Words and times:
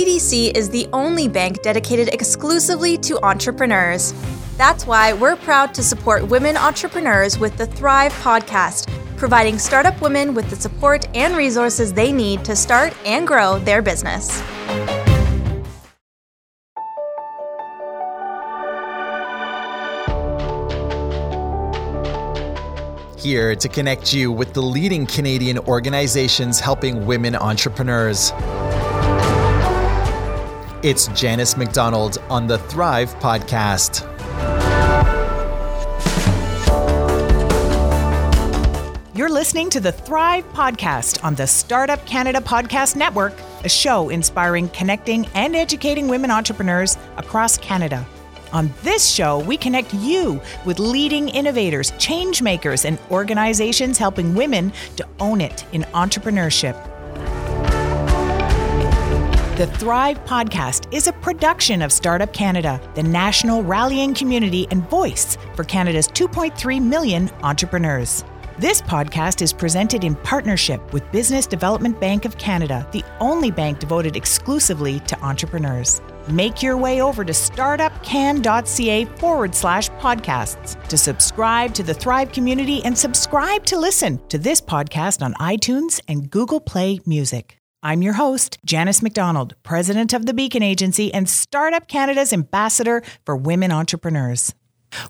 BDC 0.00 0.56
is 0.56 0.70
the 0.70 0.88
only 0.94 1.28
bank 1.28 1.60
dedicated 1.60 2.08
exclusively 2.14 2.96
to 2.96 3.22
entrepreneurs. 3.22 4.14
That's 4.56 4.86
why 4.86 5.12
we're 5.12 5.36
proud 5.36 5.74
to 5.74 5.82
support 5.82 6.26
women 6.26 6.56
entrepreneurs 6.56 7.38
with 7.38 7.54
the 7.58 7.66
Thrive 7.66 8.10
podcast, 8.14 8.88
providing 9.18 9.58
startup 9.58 10.00
women 10.00 10.32
with 10.32 10.48
the 10.48 10.56
support 10.56 11.06
and 11.14 11.36
resources 11.36 11.92
they 11.92 12.12
need 12.12 12.46
to 12.46 12.56
start 12.56 12.96
and 13.04 13.26
grow 13.26 13.58
their 13.58 13.82
business. 13.82 14.40
Here 23.22 23.54
to 23.54 23.68
connect 23.68 24.14
you 24.14 24.32
with 24.32 24.54
the 24.54 24.62
leading 24.62 25.04
Canadian 25.04 25.58
organizations 25.58 26.58
helping 26.58 27.04
women 27.04 27.36
entrepreneurs. 27.36 28.32
It's 30.82 31.08
Janice 31.08 31.58
McDonald 31.58 32.16
on 32.30 32.46
the 32.46 32.56
Thrive 32.56 33.14
Podcast. 33.16 34.00
You're 39.14 39.28
listening 39.28 39.68
to 39.68 39.80
the 39.80 39.92
Thrive 39.92 40.50
Podcast 40.54 41.22
on 41.22 41.34
the 41.34 41.46
Startup 41.46 42.02
Canada 42.06 42.40
Podcast 42.40 42.96
Network, 42.96 43.34
a 43.62 43.68
show 43.68 44.08
inspiring, 44.08 44.70
connecting, 44.70 45.26
and 45.34 45.54
educating 45.54 46.08
women 46.08 46.30
entrepreneurs 46.30 46.96
across 47.18 47.58
Canada. 47.58 48.06
On 48.54 48.72
this 48.82 49.06
show, 49.06 49.40
we 49.40 49.58
connect 49.58 49.92
you 49.92 50.40
with 50.64 50.78
leading 50.78 51.28
innovators, 51.28 51.92
change 51.98 52.40
makers, 52.40 52.86
and 52.86 52.98
organizations 53.10 53.98
helping 53.98 54.34
women 54.34 54.72
to 54.96 55.06
own 55.18 55.42
it 55.42 55.66
in 55.72 55.82
entrepreneurship. 55.92 56.74
The 59.60 59.66
Thrive 59.66 60.24
podcast 60.24 60.90
is 60.90 61.06
a 61.06 61.12
production 61.12 61.82
of 61.82 61.92
Startup 61.92 62.32
Canada, 62.32 62.80
the 62.94 63.02
national 63.02 63.62
rallying 63.62 64.14
community 64.14 64.66
and 64.70 64.88
voice 64.88 65.36
for 65.54 65.64
Canada's 65.64 66.08
2.3 66.08 66.82
million 66.82 67.28
entrepreneurs. 67.42 68.24
This 68.56 68.80
podcast 68.80 69.42
is 69.42 69.52
presented 69.52 70.02
in 70.02 70.14
partnership 70.14 70.94
with 70.94 71.12
Business 71.12 71.46
Development 71.46 72.00
Bank 72.00 72.24
of 72.24 72.38
Canada, 72.38 72.88
the 72.92 73.04
only 73.20 73.50
bank 73.50 73.80
devoted 73.80 74.16
exclusively 74.16 74.98
to 75.00 75.20
entrepreneurs. 75.22 76.00
Make 76.26 76.62
your 76.62 76.78
way 76.78 77.02
over 77.02 77.22
to 77.22 77.34
startupcan.ca 77.34 79.04
forward 79.18 79.54
slash 79.54 79.90
podcasts 79.90 80.82
to 80.88 80.96
subscribe 80.96 81.74
to 81.74 81.82
the 81.82 81.92
Thrive 81.92 82.32
community 82.32 82.82
and 82.86 82.96
subscribe 82.96 83.66
to 83.66 83.78
listen 83.78 84.26
to 84.28 84.38
this 84.38 84.62
podcast 84.62 85.20
on 85.20 85.34
iTunes 85.34 86.00
and 86.08 86.30
Google 86.30 86.60
Play 86.60 87.00
Music. 87.04 87.59
I'm 87.82 88.02
your 88.02 88.12
host, 88.12 88.58
Janice 88.62 89.02
McDonald, 89.02 89.54
president 89.62 90.12
of 90.12 90.26
the 90.26 90.34
Beacon 90.34 90.62
Agency 90.62 91.14
and 91.14 91.26
Startup 91.26 91.88
Canada's 91.88 92.30
ambassador 92.30 93.02
for 93.24 93.34
women 93.34 93.72
entrepreneurs. 93.72 94.54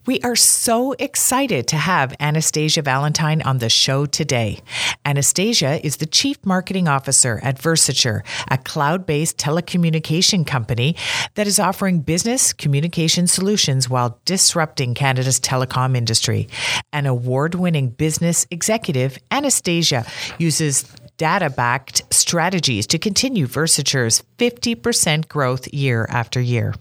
We 0.07 0.21
are 0.21 0.37
so 0.37 0.93
excited 0.93 1.67
to 1.69 1.77
have 1.77 2.15
Anastasia 2.21 2.83
Valentine 2.83 3.43
on 3.43 3.59
the 3.59 3.71
show 3.71 4.07
today. 4.07 4.61
Anastasia 5.05 5.85
is 5.85 5.97
the 5.97 6.07
Chief 6.07 6.45
Marketing 6.45 6.87
Officer 6.87 7.41
at 7.43 7.59
Versature, 7.59 8.23
a 8.51 8.59
cloud 8.59 9.07
based 9.07 9.39
telecommunication 9.39 10.47
company 10.47 10.97
that 11.35 11.47
is 11.47 11.59
offering 11.59 12.01
business 12.01 12.53
communication 12.53 13.27
solutions 13.27 13.89
while 13.89 14.21
disrupting 14.25 14.95
Canada's 14.95 15.41
telecom 15.41 15.97
industry. 15.97 16.49
An 16.93 17.07
award 17.07 17.55
winning 17.55 17.89
business 17.89 18.47
executive, 18.51 19.19
Anastasia 19.31 20.05
uses 20.39 20.85
data 21.21 21.51
backed 21.51 22.01
strategies 22.11 22.87
to 22.87 22.99
continue 22.99 23.47
Versature's 23.47 24.23
50% 24.39 25.29
growth 25.29 25.69
year 25.69 26.07
after 26.09 26.41
year. 26.41 26.73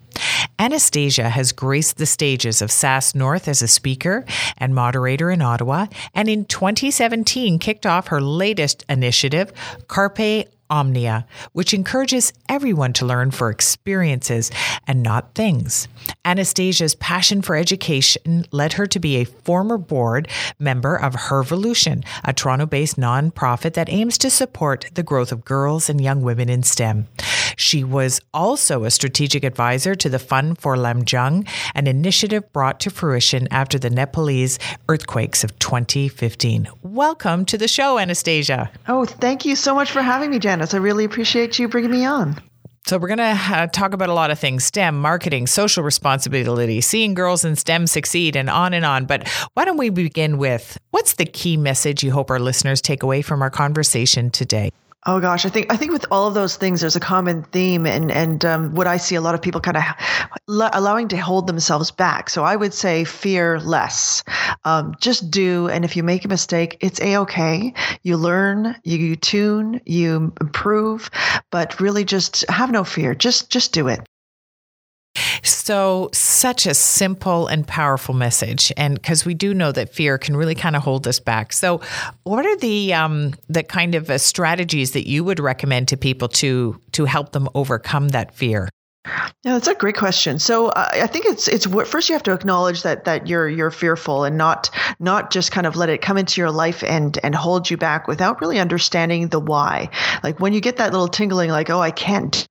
Anastasia 0.57 1.27
has 1.27 1.51
graced 1.51 1.97
the 1.97 2.05
stages 2.05 2.61
of 2.61 2.71
SaaS 2.71 3.13
North 3.13 3.49
as 3.49 3.61
a 3.61 3.67
speaker 3.67 4.23
and 4.57 4.73
moderator 4.73 5.29
in 5.29 5.41
Ottawa, 5.41 5.87
and 6.13 6.29
in 6.29 6.45
2017 6.45 7.59
kicked 7.59 7.85
off 7.85 8.07
her 8.07 8.21
latest 8.21 8.85
initiative, 8.87 9.51
Carpe 9.89 10.47
Omnia, 10.69 11.25
which 11.53 11.73
encourages 11.73 12.33
everyone 12.47 12.93
to 12.93 13.05
learn 13.05 13.31
for 13.31 13.49
experiences 13.49 14.51
and 14.87 15.01
not 15.01 15.33
things. 15.33 15.87
Anastasia's 16.25 16.95
passion 16.95 17.41
for 17.41 17.55
education 17.55 18.45
led 18.51 18.73
her 18.73 18.85
to 18.85 18.99
be 18.99 19.17
a 19.17 19.25
former 19.25 19.77
board 19.77 20.27
member 20.59 20.95
of 20.95 21.15
Hervolution, 21.15 22.05
a 22.23 22.33
Toronto 22.33 22.65
based 22.65 22.97
nonprofit 22.97 23.73
that 23.73 23.89
aims 23.89 24.17
to 24.19 24.29
support 24.29 24.89
the 24.93 25.03
growth 25.03 25.31
of 25.31 25.45
girls 25.45 25.89
and 25.89 26.01
young 26.01 26.21
women 26.21 26.49
in 26.49 26.63
STEM. 26.63 27.07
She 27.59 27.83
was 27.83 28.21
also 28.33 28.85
a 28.85 28.89
strategic 28.89 29.43
advisor 29.43 29.93
to 29.93 30.07
the 30.07 30.17
Fund 30.17 30.57
for 30.57 30.77
Lamjung, 30.77 31.45
an 31.75 31.87
initiative 31.87 32.51
brought 32.53 32.79
to 32.79 32.89
fruition 32.89 33.49
after 33.51 33.77
the 33.77 33.89
Nepalese 33.89 34.57
earthquakes 34.87 35.43
of 35.43 35.59
2015. 35.59 36.69
Welcome 36.83 37.43
to 37.43 37.57
the 37.57 37.67
show, 37.67 37.99
Anastasia. 37.99 38.71
Oh, 38.87 39.03
thank 39.03 39.43
you 39.43 39.57
so 39.57 39.75
much 39.75 39.91
for 39.91 40.01
having 40.01 40.29
me, 40.29 40.39
Janice. 40.39 40.73
I 40.73 40.77
really 40.77 41.03
appreciate 41.03 41.59
you 41.59 41.67
bringing 41.67 41.91
me 41.91 42.05
on. 42.05 42.41
So, 42.87 42.97
we're 42.97 43.09
going 43.09 43.17
to 43.17 43.37
uh, 43.53 43.67
talk 43.67 43.93
about 43.93 44.07
a 44.07 44.13
lot 44.13 44.31
of 44.31 44.39
things 44.39 44.63
STEM, 44.63 44.97
marketing, 44.97 45.45
social 45.45 45.83
responsibility, 45.83 46.79
seeing 46.79 47.13
girls 47.13 47.43
in 47.43 47.57
STEM 47.57 47.87
succeed, 47.87 48.37
and 48.37 48.49
on 48.49 48.73
and 48.73 48.85
on. 48.85 49.05
But 49.05 49.27
why 49.55 49.65
don't 49.65 49.75
we 49.75 49.89
begin 49.89 50.37
with 50.37 50.77
what's 50.91 51.15
the 51.15 51.25
key 51.25 51.57
message 51.57 52.05
you 52.05 52.11
hope 52.13 52.31
our 52.31 52.39
listeners 52.39 52.79
take 52.79 53.03
away 53.03 53.21
from 53.21 53.41
our 53.41 53.49
conversation 53.49 54.29
today? 54.29 54.71
Oh 55.05 55.21
gosh, 55.21 55.45
I 55.45 55.49
think 55.49 55.71
I 55.71 55.77
think 55.77 55.93
with 55.93 56.05
all 56.11 56.27
of 56.27 56.33
those 56.33 56.57
things, 56.57 56.81
there's 56.81 56.97
a 56.97 56.99
common 56.99 57.43
theme, 57.43 57.85
and 57.85 58.11
and 58.11 58.43
um, 58.43 58.75
what 58.75 58.85
I 58.85 58.97
see 58.97 59.15
a 59.15 59.21
lot 59.21 59.33
of 59.33 59.41
people 59.41 59.61
kind 59.61 59.77
of 59.77 59.83
allowing 60.47 61.07
to 61.07 61.17
hold 61.17 61.47
themselves 61.47 61.89
back. 61.89 62.29
So 62.29 62.43
I 62.43 62.57
would 62.57 62.73
say 62.73 63.05
fear 63.05 63.61
less. 63.61 64.23
Um, 64.65 64.93
just 64.99 65.31
do, 65.31 65.69
and 65.69 65.85
if 65.85 65.95
you 65.95 66.03
make 66.03 66.25
a 66.25 66.27
mistake, 66.27 66.77
it's 66.81 66.99
a 66.99 67.15
okay. 67.19 67.73
You 68.03 68.17
learn, 68.17 68.75
you, 68.83 68.97
you 68.97 69.15
tune, 69.15 69.79
you 69.85 70.33
improve, 70.41 71.09
but 71.49 71.79
really 71.79 72.03
just 72.03 72.43
have 72.49 72.69
no 72.69 72.83
fear. 72.83 73.15
Just 73.15 73.49
just 73.49 73.71
do 73.71 73.87
it. 73.87 74.08
So, 75.43 76.09
such 76.13 76.65
a 76.65 76.73
simple 76.73 77.47
and 77.47 77.67
powerful 77.67 78.13
message, 78.13 78.71
and 78.77 78.95
because 78.95 79.25
we 79.25 79.33
do 79.33 79.53
know 79.53 79.71
that 79.71 79.93
fear 79.93 80.17
can 80.17 80.35
really 80.35 80.55
kind 80.55 80.75
of 80.75 80.83
hold 80.83 81.07
us 81.07 81.19
back. 81.19 81.53
So, 81.53 81.81
what 82.23 82.45
are 82.45 82.57
the 82.57 82.93
um, 82.93 83.33
the 83.47 83.63
kind 83.63 83.95
of 83.95 84.09
uh, 84.09 84.17
strategies 84.17 84.91
that 84.91 85.07
you 85.07 85.23
would 85.23 85.39
recommend 85.39 85.87
to 85.89 85.97
people 85.97 86.27
to 86.29 86.79
to 86.93 87.05
help 87.05 87.31
them 87.31 87.47
overcome 87.55 88.09
that 88.09 88.33
fear? 88.35 88.69
Yeah, 89.43 89.53
that's 89.53 89.67
a 89.67 89.75
great 89.75 89.95
question. 89.95 90.37
So 90.39 90.67
uh, 90.67 90.89
I 90.91 91.07
think 91.07 91.25
it's 91.25 91.47
it's 91.47 91.65
first 91.65 92.09
you 92.09 92.13
have 92.13 92.23
to 92.23 92.33
acknowledge 92.33 92.83
that 92.83 93.05
that 93.05 93.27
you're 93.27 93.47
you're 93.47 93.71
fearful 93.71 94.25
and 94.25 94.37
not 94.37 94.69
not 94.99 95.31
just 95.31 95.51
kind 95.51 95.65
of 95.65 95.77
let 95.77 95.89
it 95.89 96.01
come 96.01 96.17
into 96.17 96.41
your 96.41 96.51
life 96.51 96.83
and 96.83 97.17
and 97.23 97.33
hold 97.33 97.69
you 97.69 97.77
back 97.77 98.07
without 98.07 98.41
really 98.41 98.59
understanding 98.59 99.29
the 99.29 99.39
why. 99.39 99.89
Like 100.23 100.39
when 100.39 100.51
you 100.51 100.59
get 100.59 100.77
that 100.77 100.91
little 100.91 101.07
tingling, 101.07 101.49
like 101.49 101.69
oh 101.69 101.79
I 101.79 101.91
can't 101.91 102.45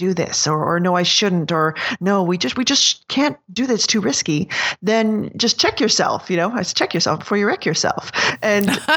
do 0.00 0.14
this 0.14 0.46
or, 0.46 0.64
or 0.64 0.80
no 0.80 0.96
i 0.96 1.02
shouldn't 1.02 1.52
or 1.52 1.74
no 2.00 2.22
we 2.22 2.36
just 2.38 2.56
we 2.56 2.64
just 2.64 3.06
can't 3.08 3.36
do 3.52 3.66
this 3.66 3.86
too 3.86 4.00
risky 4.00 4.48
then 4.82 5.30
just 5.36 5.60
check 5.60 5.80
yourself 5.80 6.30
you 6.30 6.36
know 6.36 6.50
check 6.80 6.94
yourself 6.94 7.20
before 7.20 7.38
you 7.38 7.46
wreck 7.46 7.66
yourself. 7.66 8.10
And 8.42 8.68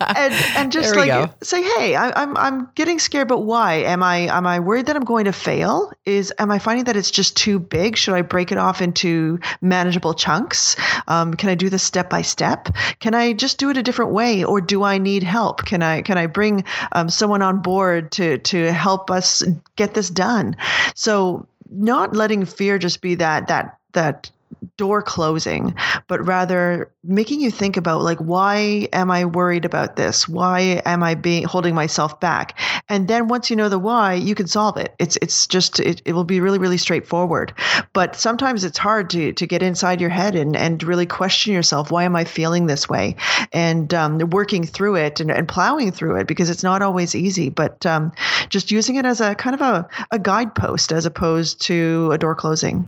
and 0.00 0.34
and 0.56 0.72
just 0.72 0.94
like 0.96 1.08
go. 1.08 1.30
say 1.42 1.62
hey 1.62 1.96
I, 1.96 2.22
am 2.22 2.36
I'm, 2.36 2.36
I'm 2.36 2.68
getting 2.74 2.98
scared 2.98 3.28
but 3.28 3.40
why? 3.40 3.74
Am 3.74 4.02
i 4.02 4.18
am 4.36 4.46
i 4.46 4.60
worried 4.60 4.86
that 4.86 4.96
i'm 4.96 5.04
going 5.04 5.24
to 5.24 5.32
fail? 5.32 5.92
Is 6.04 6.32
am 6.38 6.50
i 6.50 6.58
finding 6.58 6.84
that 6.84 6.96
it's 6.96 7.10
just 7.10 7.36
too 7.36 7.58
big? 7.58 7.96
Should 7.96 8.14
i 8.14 8.22
break 8.22 8.52
it 8.52 8.58
off 8.58 8.80
into 8.80 9.40
manageable 9.60 10.14
chunks? 10.14 10.76
Um, 11.08 11.34
can 11.34 11.48
i 11.48 11.54
do 11.54 11.68
this 11.68 11.82
step 11.82 12.10
by 12.10 12.22
step? 12.22 12.68
Can 13.00 13.14
i 13.14 13.32
just 13.32 13.58
do 13.58 13.70
it 13.70 13.76
a 13.76 13.82
different 13.82 14.12
way 14.12 14.44
or 14.44 14.60
do 14.60 14.82
i 14.82 14.98
need 14.98 15.22
help? 15.22 15.64
Can 15.64 15.82
i 15.82 16.02
can 16.02 16.18
i 16.18 16.26
bring 16.26 16.64
um, 16.92 17.08
someone 17.08 17.42
on 17.42 17.60
board 17.60 18.12
to 18.12 18.38
to 18.38 18.72
help 18.72 19.10
us 19.10 19.42
get 19.76 19.94
this 19.94 20.10
done 20.10 20.43
done. 20.52 20.56
So 20.94 21.46
not 21.70 22.14
letting 22.14 22.44
fear 22.44 22.78
just 22.78 23.00
be 23.00 23.14
that 23.16 23.48
that 23.48 23.78
that 23.92 24.30
door 24.76 25.02
closing, 25.02 25.74
but 26.08 26.24
rather 26.26 26.90
making 27.02 27.40
you 27.40 27.50
think 27.50 27.76
about 27.76 28.02
like 28.02 28.18
why 28.18 28.88
am 28.92 29.10
I 29.10 29.24
worried 29.24 29.64
about 29.64 29.96
this? 29.96 30.28
Why 30.28 30.82
am 30.84 31.02
I 31.02 31.14
being 31.14 31.44
holding 31.44 31.74
myself 31.74 32.18
back? 32.20 32.58
And 32.88 33.08
then 33.08 33.28
once 33.28 33.50
you 33.50 33.56
know 33.56 33.68
the 33.68 33.78
why, 33.78 34.14
you 34.14 34.34
can 34.34 34.46
solve 34.46 34.76
it. 34.76 34.94
It's 34.98 35.16
it's 35.22 35.46
just 35.46 35.80
it, 35.80 36.02
it 36.04 36.12
will 36.12 36.24
be 36.24 36.40
really 36.40 36.58
really 36.58 36.78
straightforward. 36.78 37.52
But 37.92 38.16
sometimes 38.16 38.64
it's 38.64 38.78
hard 38.78 39.10
to 39.10 39.32
to 39.32 39.46
get 39.46 39.62
inside 39.62 40.00
your 40.00 40.10
head 40.10 40.34
and 40.34 40.56
and 40.56 40.82
really 40.82 41.06
question 41.06 41.52
yourself. 41.52 41.90
Why 41.90 42.04
am 42.04 42.16
I 42.16 42.24
feeling 42.24 42.66
this 42.66 42.88
way? 42.88 43.16
And 43.52 43.92
um, 43.94 44.18
working 44.30 44.64
through 44.64 44.96
it 44.96 45.20
and, 45.20 45.30
and 45.30 45.48
plowing 45.48 45.92
through 45.92 46.16
it 46.16 46.26
because 46.26 46.50
it's 46.50 46.62
not 46.62 46.82
always 46.82 47.14
easy. 47.14 47.48
But 47.50 47.84
um, 47.86 48.12
just 48.48 48.70
using 48.70 48.96
it 48.96 49.06
as 49.06 49.20
a 49.20 49.34
kind 49.34 49.54
of 49.54 49.60
a, 49.60 49.88
a 50.10 50.18
guidepost 50.18 50.92
as 50.92 51.06
opposed 51.06 51.60
to 51.62 52.10
a 52.12 52.18
door 52.18 52.34
closing. 52.34 52.86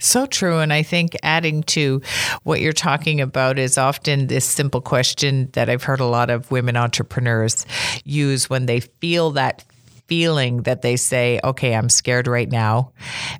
So 0.00 0.26
true. 0.26 0.58
And 0.58 0.72
I 0.72 0.82
think 0.82 1.16
adding 1.22 1.62
to 1.64 2.00
what 2.42 2.60
you're 2.60 2.72
talking 2.72 3.20
about 3.20 3.58
is 3.58 3.78
often 3.78 4.26
this 4.26 4.44
simple 4.44 4.80
question 4.80 5.50
that 5.52 5.68
I've 5.68 5.82
heard 5.82 6.00
a 6.00 6.06
lot 6.06 6.30
of 6.30 6.50
women 6.50 6.76
entrepreneurs 6.76 7.66
use 8.04 8.48
when 8.48 8.66
they 8.66 8.80
feel 8.80 9.32
that 9.32 9.64
feeling 10.06 10.62
that 10.62 10.82
they 10.82 10.96
say, 10.96 11.40
okay, 11.42 11.74
I'm 11.74 11.88
scared 11.88 12.26
right 12.26 12.50
now. 12.50 12.92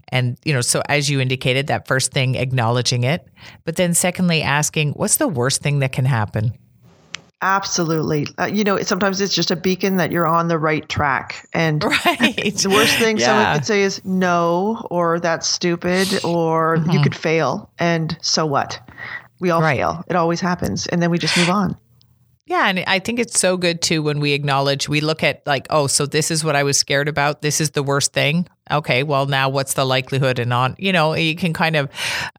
And, 0.08 0.38
you 0.44 0.52
know, 0.54 0.62
so 0.62 0.82
as 0.88 1.10
you 1.10 1.20
indicated, 1.20 1.66
that 1.66 1.86
first 1.86 2.12
thing, 2.12 2.36
acknowledging 2.36 3.04
it. 3.04 3.26
But 3.64 3.76
then 3.76 3.92
secondly, 3.92 4.42
asking, 4.42 4.92
what's 4.92 5.18
the 5.18 5.28
worst 5.28 5.62
thing 5.62 5.80
that 5.80 5.92
can 5.92 6.06
happen? 6.06 6.52
Absolutely. 7.44 8.26
Uh, 8.38 8.46
you 8.46 8.64
know, 8.64 8.80
sometimes 8.80 9.20
it's 9.20 9.34
just 9.34 9.50
a 9.50 9.56
beacon 9.56 9.98
that 9.98 10.10
you're 10.10 10.26
on 10.26 10.48
the 10.48 10.58
right 10.58 10.88
track. 10.88 11.46
And 11.52 11.84
right. 12.06 12.34
the 12.34 12.70
worst 12.70 12.96
thing 12.96 13.18
yeah. 13.18 13.26
someone 13.26 13.54
could 13.58 13.66
say 13.66 13.82
is 13.82 14.02
no, 14.02 14.86
or 14.90 15.20
that's 15.20 15.46
stupid, 15.46 16.24
or 16.24 16.78
mm-hmm. 16.78 16.90
you 16.90 17.02
could 17.02 17.14
fail. 17.14 17.70
And 17.78 18.16
so 18.22 18.46
what? 18.46 18.80
We 19.40 19.50
all 19.50 19.60
right. 19.60 19.76
fail. 19.76 20.02
It 20.08 20.16
always 20.16 20.40
happens. 20.40 20.86
And 20.86 21.02
then 21.02 21.10
we 21.10 21.18
just 21.18 21.36
move 21.36 21.50
on. 21.50 21.76
Yeah, 22.46 22.68
and 22.68 22.84
I 22.86 22.98
think 22.98 23.18
it's 23.18 23.40
so 23.40 23.56
good 23.56 23.80
too 23.80 24.02
when 24.02 24.20
we 24.20 24.32
acknowledge, 24.32 24.86
we 24.86 25.00
look 25.00 25.22
at 25.22 25.46
like, 25.46 25.66
oh, 25.70 25.86
so 25.86 26.04
this 26.04 26.30
is 26.30 26.44
what 26.44 26.54
I 26.54 26.62
was 26.62 26.76
scared 26.76 27.08
about. 27.08 27.40
This 27.40 27.58
is 27.58 27.70
the 27.70 27.82
worst 27.82 28.12
thing. 28.12 28.46
Okay, 28.70 29.02
well 29.02 29.24
now 29.24 29.48
what's 29.48 29.74
the 29.74 29.86
likelihood 29.86 30.38
and 30.38 30.52
on, 30.52 30.76
you 30.78 30.92
know, 30.92 31.14
you 31.14 31.36
can 31.36 31.54
kind 31.54 31.74
of 31.74 31.88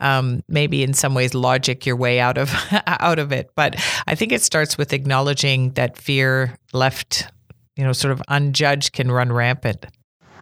um, 0.02 0.44
maybe 0.48 0.84
in 0.84 0.94
some 0.94 1.16
ways 1.16 1.34
logic 1.34 1.88
your 1.88 1.96
way 1.96 2.20
out 2.20 2.38
of 2.38 2.54
out 2.88 3.18
of 3.18 3.32
it. 3.32 3.50
But 3.56 3.84
I 4.06 4.14
think 4.14 4.32
it 4.32 4.44
starts 4.44 4.78
with 4.78 4.94
acknowledging 4.94 5.72
that 5.72 5.98
fear 5.98 6.56
left, 6.72 7.28
you 7.76 7.84
know, 7.84 7.92
sort 7.92 8.12
of 8.12 8.22
unjudged 8.28 8.94
can 8.94 9.12
run 9.12 9.32
rampant. 9.32 9.88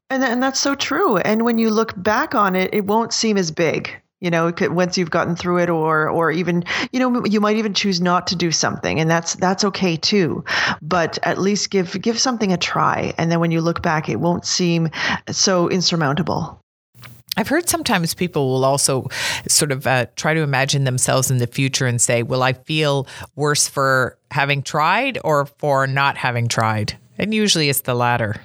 And, 0.10 0.26
and 0.26 0.44
that's 0.44 0.60
so 0.60 0.76
true. 0.76 1.18
And 1.18 1.46
when 1.46 1.58
you 1.58 1.70
look 1.70 1.94
back 2.04 2.36
on 2.36 2.56
it, 2.56 2.74
it 2.74 2.86
won't 2.86 3.14
seem 3.14 3.38
as 3.38 3.50
big 3.50 4.03
you 4.24 4.32
know 4.32 4.52
once 4.62 4.98
you've 4.98 5.12
gotten 5.12 5.36
through 5.36 5.60
it 5.60 5.70
or 5.70 6.10
or 6.10 6.32
even 6.32 6.64
you 6.92 7.00
know 7.00 7.24
you 7.26 7.42
might 7.42 7.58
even 7.58 7.74
choose 7.74 8.02
not 8.02 8.26
to 8.28 8.36
do 8.36 8.52
something 8.52 9.00
and 9.00 9.12
that's 9.12 9.36
that's 9.36 9.66
okay 9.66 9.98
too 9.98 10.44
but 10.82 11.20
at 11.24 11.38
least 11.38 11.70
give 11.70 12.02
give 12.02 12.18
something 12.18 12.54
a 12.54 12.58
try 12.58 13.14
and 13.18 13.30
then 13.30 13.40
when 13.40 13.52
you 13.52 13.62
look 13.62 13.84
back 13.84 14.08
it 14.08 14.20
won't 14.20 14.46
seem 14.46 14.90
so 15.30 15.70
insurmountable 15.70 16.60
I've 17.36 17.48
heard 17.48 17.68
sometimes 17.68 18.14
people 18.14 18.48
will 18.48 18.64
also 18.64 19.08
sort 19.48 19.72
of 19.72 19.88
uh, 19.88 20.06
try 20.16 20.36
to 20.36 20.42
imagine 20.42 20.84
themselves 20.84 21.32
in 21.32 21.40
the 21.40 21.48
future 21.48 21.88
and 21.88 22.00
say, 22.00 22.22
Will 22.22 22.44
I 22.44 22.54
feel 22.54 23.08
worse 23.36 23.68
for 23.68 24.20
having 24.30 24.62
tried 24.62 25.18
or 25.24 25.48
for 25.48 25.88
not 25.88 26.16
having 26.16 26.48
tried? 26.48 26.96
And 27.18 27.34
usually 27.34 27.70
it's 27.70 27.82
the 27.82 27.96
latter. 27.96 28.36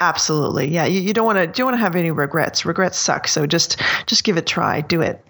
Absolutely. 0.00 0.68
Yeah. 0.68 0.84
You, 0.84 1.00
you 1.00 1.12
don't 1.12 1.26
want 1.26 1.36
to 1.36 1.42
you 1.42 1.52
don't 1.52 1.66
want 1.66 1.76
to 1.76 1.80
have 1.80 1.96
any 1.96 2.10
regrets. 2.10 2.64
Regrets 2.64 2.98
suck. 2.98 3.28
So 3.28 3.46
just 3.46 3.80
just 4.06 4.24
give 4.24 4.36
it 4.36 4.40
a 4.40 4.44
try. 4.44 4.80
Do 4.82 5.00
it. 5.00 5.24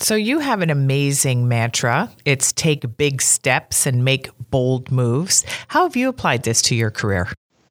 So 0.00 0.14
you 0.14 0.38
have 0.38 0.62
an 0.62 0.70
amazing 0.70 1.48
mantra. 1.48 2.08
It's 2.24 2.52
take 2.52 2.96
big 2.96 3.20
steps 3.20 3.84
and 3.84 4.04
make 4.04 4.30
bold 4.50 4.92
moves. 4.92 5.44
How 5.66 5.82
have 5.82 5.96
you 5.96 6.08
applied 6.08 6.44
this 6.44 6.62
to 6.62 6.76
your 6.76 6.92
career? 6.92 7.28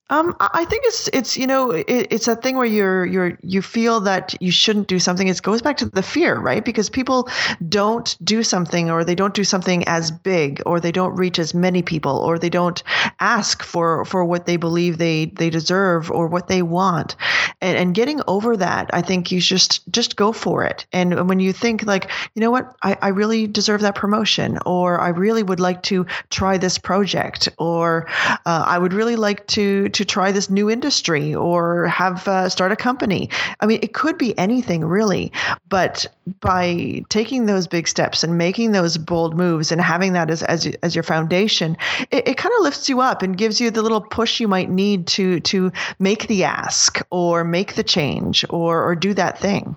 Um, 0.10 0.36
I 0.40 0.64
think 0.64 0.86
it's 0.86 1.10
it's 1.10 1.36
you 1.36 1.46
know 1.46 1.72
it, 1.72 1.86
it's 1.88 2.30
a 2.30 2.36
thing 2.36 2.56
where 2.56 2.66
you're 2.66 3.06
you're 3.06 3.38
you 3.44 3.62
feel 3.62 4.00
that 4.02 4.36
you 4.40 4.52
shouldn't 4.52 4.88
do 4.88 5.00
something. 5.00 5.28
It 5.28 5.42
goes 5.42 5.62
back 5.62 5.78
to 5.78 5.86
the 5.86 6.02
fear, 6.02 6.40
right? 6.40 6.64
Because 6.64 6.90
people 6.90 7.28
don't 7.68 8.18
do 8.24 8.42
something, 8.42 8.90
or 8.90 9.04
they 9.04 9.16
don't 9.16 9.34
do 9.34 9.44
something 9.44 9.86
as 9.86 10.12
big, 10.12 10.62
or 10.66 10.80
they 10.80 10.94
don't 10.94 11.14
reach 11.16 11.40
as 11.40 11.54
many 11.54 11.82
people, 11.82 12.18
or 12.20 12.40
they 12.40 12.50
don't 12.50 12.82
ask 13.20 13.64
for 13.64 14.06
for 14.06 14.24
what 14.24 14.46
they 14.46 14.56
believe 14.56 14.98
they 14.98 15.26
they 15.26 15.50
deserve 15.50 16.10
or 16.10 16.28
what 16.28 16.48
they 16.48 16.62
want. 16.62 17.18
And, 17.60 17.78
and 17.78 17.96
getting 17.96 18.22
over 18.28 18.56
that, 18.56 18.90
I 18.94 19.02
think 19.02 19.32
you 19.32 19.42
just 19.42 19.92
just 19.92 20.16
go 20.16 20.32
for 20.32 20.64
it. 20.64 20.86
And 20.94 21.28
when 21.28 21.42
you 21.42 21.52
think 21.52 21.84
like, 21.84 22.10
you 22.34 22.40
know 22.40 22.52
what, 22.52 22.76
I, 22.82 22.98
I 23.02 23.08
really 23.10 23.46
deserve 23.46 23.82
that 23.82 23.96
promotion, 23.96 24.58
or 24.66 25.02
I 25.02 25.10
really 25.10 25.44
would 25.44 25.60
like 25.60 25.84
to 25.84 26.06
try 26.30 26.58
this 26.58 26.78
project, 26.78 27.50
or 27.58 28.08
uh, 28.46 28.64
I 28.66 28.78
would 28.78 28.94
really 28.94 29.18
like 29.18 29.46
to 29.48 29.90
to 29.98 30.06
try 30.06 30.32
this 30.32 30.48
new 30.48 30.70
industry 30.70 31.34
or 31.34 31.88
have 31.88 32.28
uh, 32.28 32.48
start 32.50 32.72
a 32.72 32.76
company. 32.76 33.32
I 33.62 33.66
mean, 33.66 33.80
it 33.82 33.94
could 33.94 34.16
be 34.16 34.38
anything 34.38 34.86
really, 34.86 35.32
but 35.70 36.06
by 36.40 37.02
taking 37.10 37.48
those 37.48 37.66
big 37.66 37.88
steps 37.88 38.24
and 38.24 38.38
making 38.38 38.74
those 38.74 38.96
bold 38.96 39.36
moves 39.36 39.72
and 39.72 39.82
having 39.82 40.14
that 40.14 40.30
as 40.30 40.44
as, 40.44 40.68
as 40.84 40.96
your 40.96 41.02
foundation, 41.04 41.76
it, 42.12 42.28
it 42.28 42.38
kind 42.38 42.54
of 42.58 42.64
lifts 42.64 42.88
you 42.88 43.02
up 43.02 43.24
and 43.24 43.40
gives 43.40 43.60
you 43.60 43.72
the 43.72 43.82
little 43.82 44.02
push 44.02 44.40
you 44.40 44.48
might 44.48 44.70
need 44.70 45.08
to 45.08 45.40
to 45.40 45.72
make 45.98 46.28
the 46.28 46.44
ask 46.44 47.02
or 47.10 47.44
make 47.44 47.74
the 47.74 47.84
change 47.84 48.46
or 48.52 48.84
or 48.84 48.96
do 48.96 49.16
that 49.16 49.40
thing. 49.40 49.76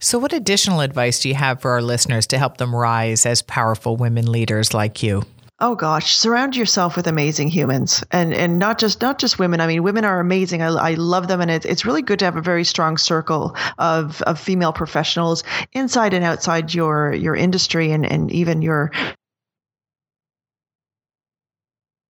So, 0.00 0.18
what 0.18 0.34
additional 0.34 0.80
advice 0.80 1.20
do 1.20 1.30
you 1.30 1.34
have 1.34 1.62
for 1.62 1.70
our 1.70 1.80
listeners 1.82 2.26
to 2.26 2.38
help 2.38 2.58
them 2.58 2.74
rise 2.74 3.24
as 3.24 3.40
powerful 3.40 3.96
women 3.96 4.30
leaders 4.30 4.74
like 4.74 5.02
you? 5.02 5.22
Oh 5.60 5.76
gosh, 5.76 6.16
surround 6.16 6.56
yourself 6.56 6.96
with 6.96 7.06
amazing 7.06 7.48
humans, 7.48 8.02
and 8.10 8.34
and 8.34 8.58
not 8.58 8.78
just 8.78 9.00
not 9.00 9.18
just 9.18 9.38
women. 9.38 9.60
I 9.60 9.68
mean, 9.68 9.84
women 9.84 10.04
are 10.04 10.18
amazing. 10.18 10.62
I, 10.62 10.68
I 10.68 10.94
love 10.94 11.28
them, 11.28 11.40
and 11.40 11.50
it's 11.50 11.64
it's 11.64 11.84
really 11.84 12.02
good 12.02 12.18
to 12.18 12.24
have 12.24 12.36
a 12.36 12.42
very 12.42 12.64
strong 12.64 12.96
circle 12.98 13.56
of 13.78 14.20
of 14.22 14.40
female 14.40 14.72
professionals 14.72 15.44
inside 15.72 16.12
and 16.12 16.24
outside 16.24 16.74
your 16.74 17.14
your 17.14 17.36
industry, 17.36 17.92
and 17.92 18.04
and 18.04 18.32
even 18.32 18.62
your 18.62 18.90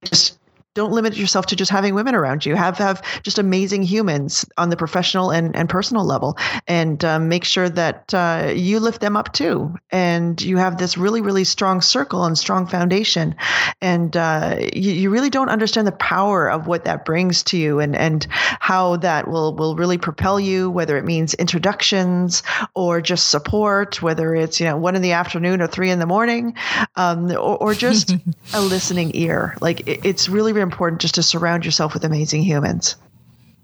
just 0.05 0.40
don't 0.73 0.93
limit 0.93 1.17
yourself 1.17 1.47
to 1.47 1.55
just 1.55 1.69
having 1.69 1.95
women 1.95 2.15
around 2.15 2.45
you. 2.45 2.55
Have 2.55 2.77
have 2.77 3.01
just 3.23 3.37
amazing 3.37 3.83
humans 3.83 4.45
on 4.57 4.69
the 4.69 4.77
professional 4.77 5.29
and, 5.29 5.53
and 5.55 5.67
personal 5.67 6.05
level, 6.05 6.37
and 6.65 7.03
um, 7.03 7.27
make 7.27 7.43
sure 7.43 7.67
that 7.69 8.13
uh, 8.13 8.53
you 8.55 8.79
lift 8.79 9.01
them 9.01 9.17
up 9.17 9.33
too. 9.33 9.75
And 9.91 10.41
you 10.41 10.57
have 10.57 10.77
this 10.77 10.97
really 10.97 11.19
really 11.21 11.43
strong 11.43 11.81
circle 11.81 12.23
and 12.23 12.37
strong 12.37 12.67
foundation. 12.67 13.35
And 13.81 14.15
uh, 14.15 14.57
you, 14.73 14.91
you 14.93 15.09
really 15.09 15.29
don't 15.29 15.49
understand 15.49 15.87
the 15.87 15.91
power 15.93 16.49
of 16.49 16.67
what 16.67 16.85
that 16.85 17.03
brings 17.03 17.43
to 17.43 17.57
you, 17.57 17.79
and 17.79 17.93
and 17.93 18.25
how 18.31 18.95
that 18.97 19.27
will 19.27 19.53
will 19.53 19.75
really 19.75 19.97
propel 19.97 20.39
you. 20.39 20.69
Whether 20.69 20.97
it 20.97 21.03
means 21.03 21.33
introductions 21.33 22.43
or 22.75 23.01
just 23.01 23.27
support, 23.27 24.01
whether 24.01 24.33
it's 24.35 24.61
you 24.61 24.67
know 24.67 24.77
one 24.77 24.95
in 24.95 25.01
the 25.01 25.11
afternoon 25.11 25.61
or 25.61 25.67
three 25.67 25.91
in 25.91 25.99
the 25.99 26.05
morning, 26.05 26.55
um, 26.95 27.29
or, 27.31 27.57
or 27.57 27.73
just 27.73 28.15
a 28.53 28.61
listening 28.61 29.11
ear. 29.15 29.57
Like 29.59 29.85
it, 29.85 30.05
it's 30.05 30.29
really 30.29 30.60
important 30.61 31.01
just 31.01 31.15
to 31.15 31.23
surround 31.23 31.65
yourself 31.65 31.93
with 31.93 32.03
amazing 32.03 32.43
humans. 32.43 32.95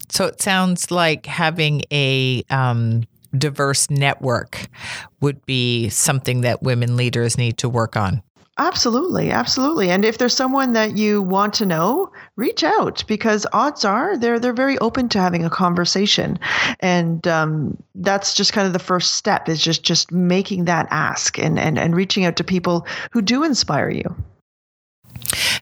So 0.09 0.25
it 0.25 0.41
sounds 0.41 0.91
like 0.91 1.25
having 1.25 1.81
a 1.91 2.43
um, 2.49 3.03
diverse 3.37 3.89
network 3.89 4.67
would 5.21 5.45
be 5.45 5.89
something 5.89 6.41
that 6.41 6.63
women 6.63 6.95
leaders 6.95 7.37
need 7.37 7.57
to 7.59 7.69
work 7.69 7.95
on. 7.95 8.21
Absolutely, 8.59 9.29
absolutely. 9.29 9.91
And 9.91 10.03
if 10.03 10.17
there's 10.17 10.35
someone 10.35 10.73
that 10.73 10.97
you 10.97 11.21
want 11.21 11.53
to 11.55 11.65
know, 11.65 12.11
reach 12.37 12.63
out 12.63 13.03
because 13.07 13.45
odds 13.53 13.85
are 13.85 14.17
they're 14.17 14.39
they're 14.39 14.51
very 14.51 14.79
open 14.79 15.09
to 15.09 15.19
having 15.19 15.45
a 15.45 15.49
conversation, 15.49 16.39
and 16.79 17.27
um, 17.27 17.77
that's 17.93 18.33
just 18.33 18.53
kind 18.53 18.65
of 18.65 18.73
the 18.73 18.79
first 18.79 19.11
step 19.11 19.47
is 19.47 19.61
just 19.61 19.83
just 19.83 20.11
making 20.11 20.65
that 20.65 20.87
ask 20.89 21.37
and 21.37 21.59
and 21.59 21.77
and 21.77 21.95
reaching 21.95 22.25
out 22.25 22.35
to 22.37 22.43
people 22.43 22.87
who 23.11 23.21
do 23.21 23.43
inspire 23.43 23.91
you. 23.91 24.15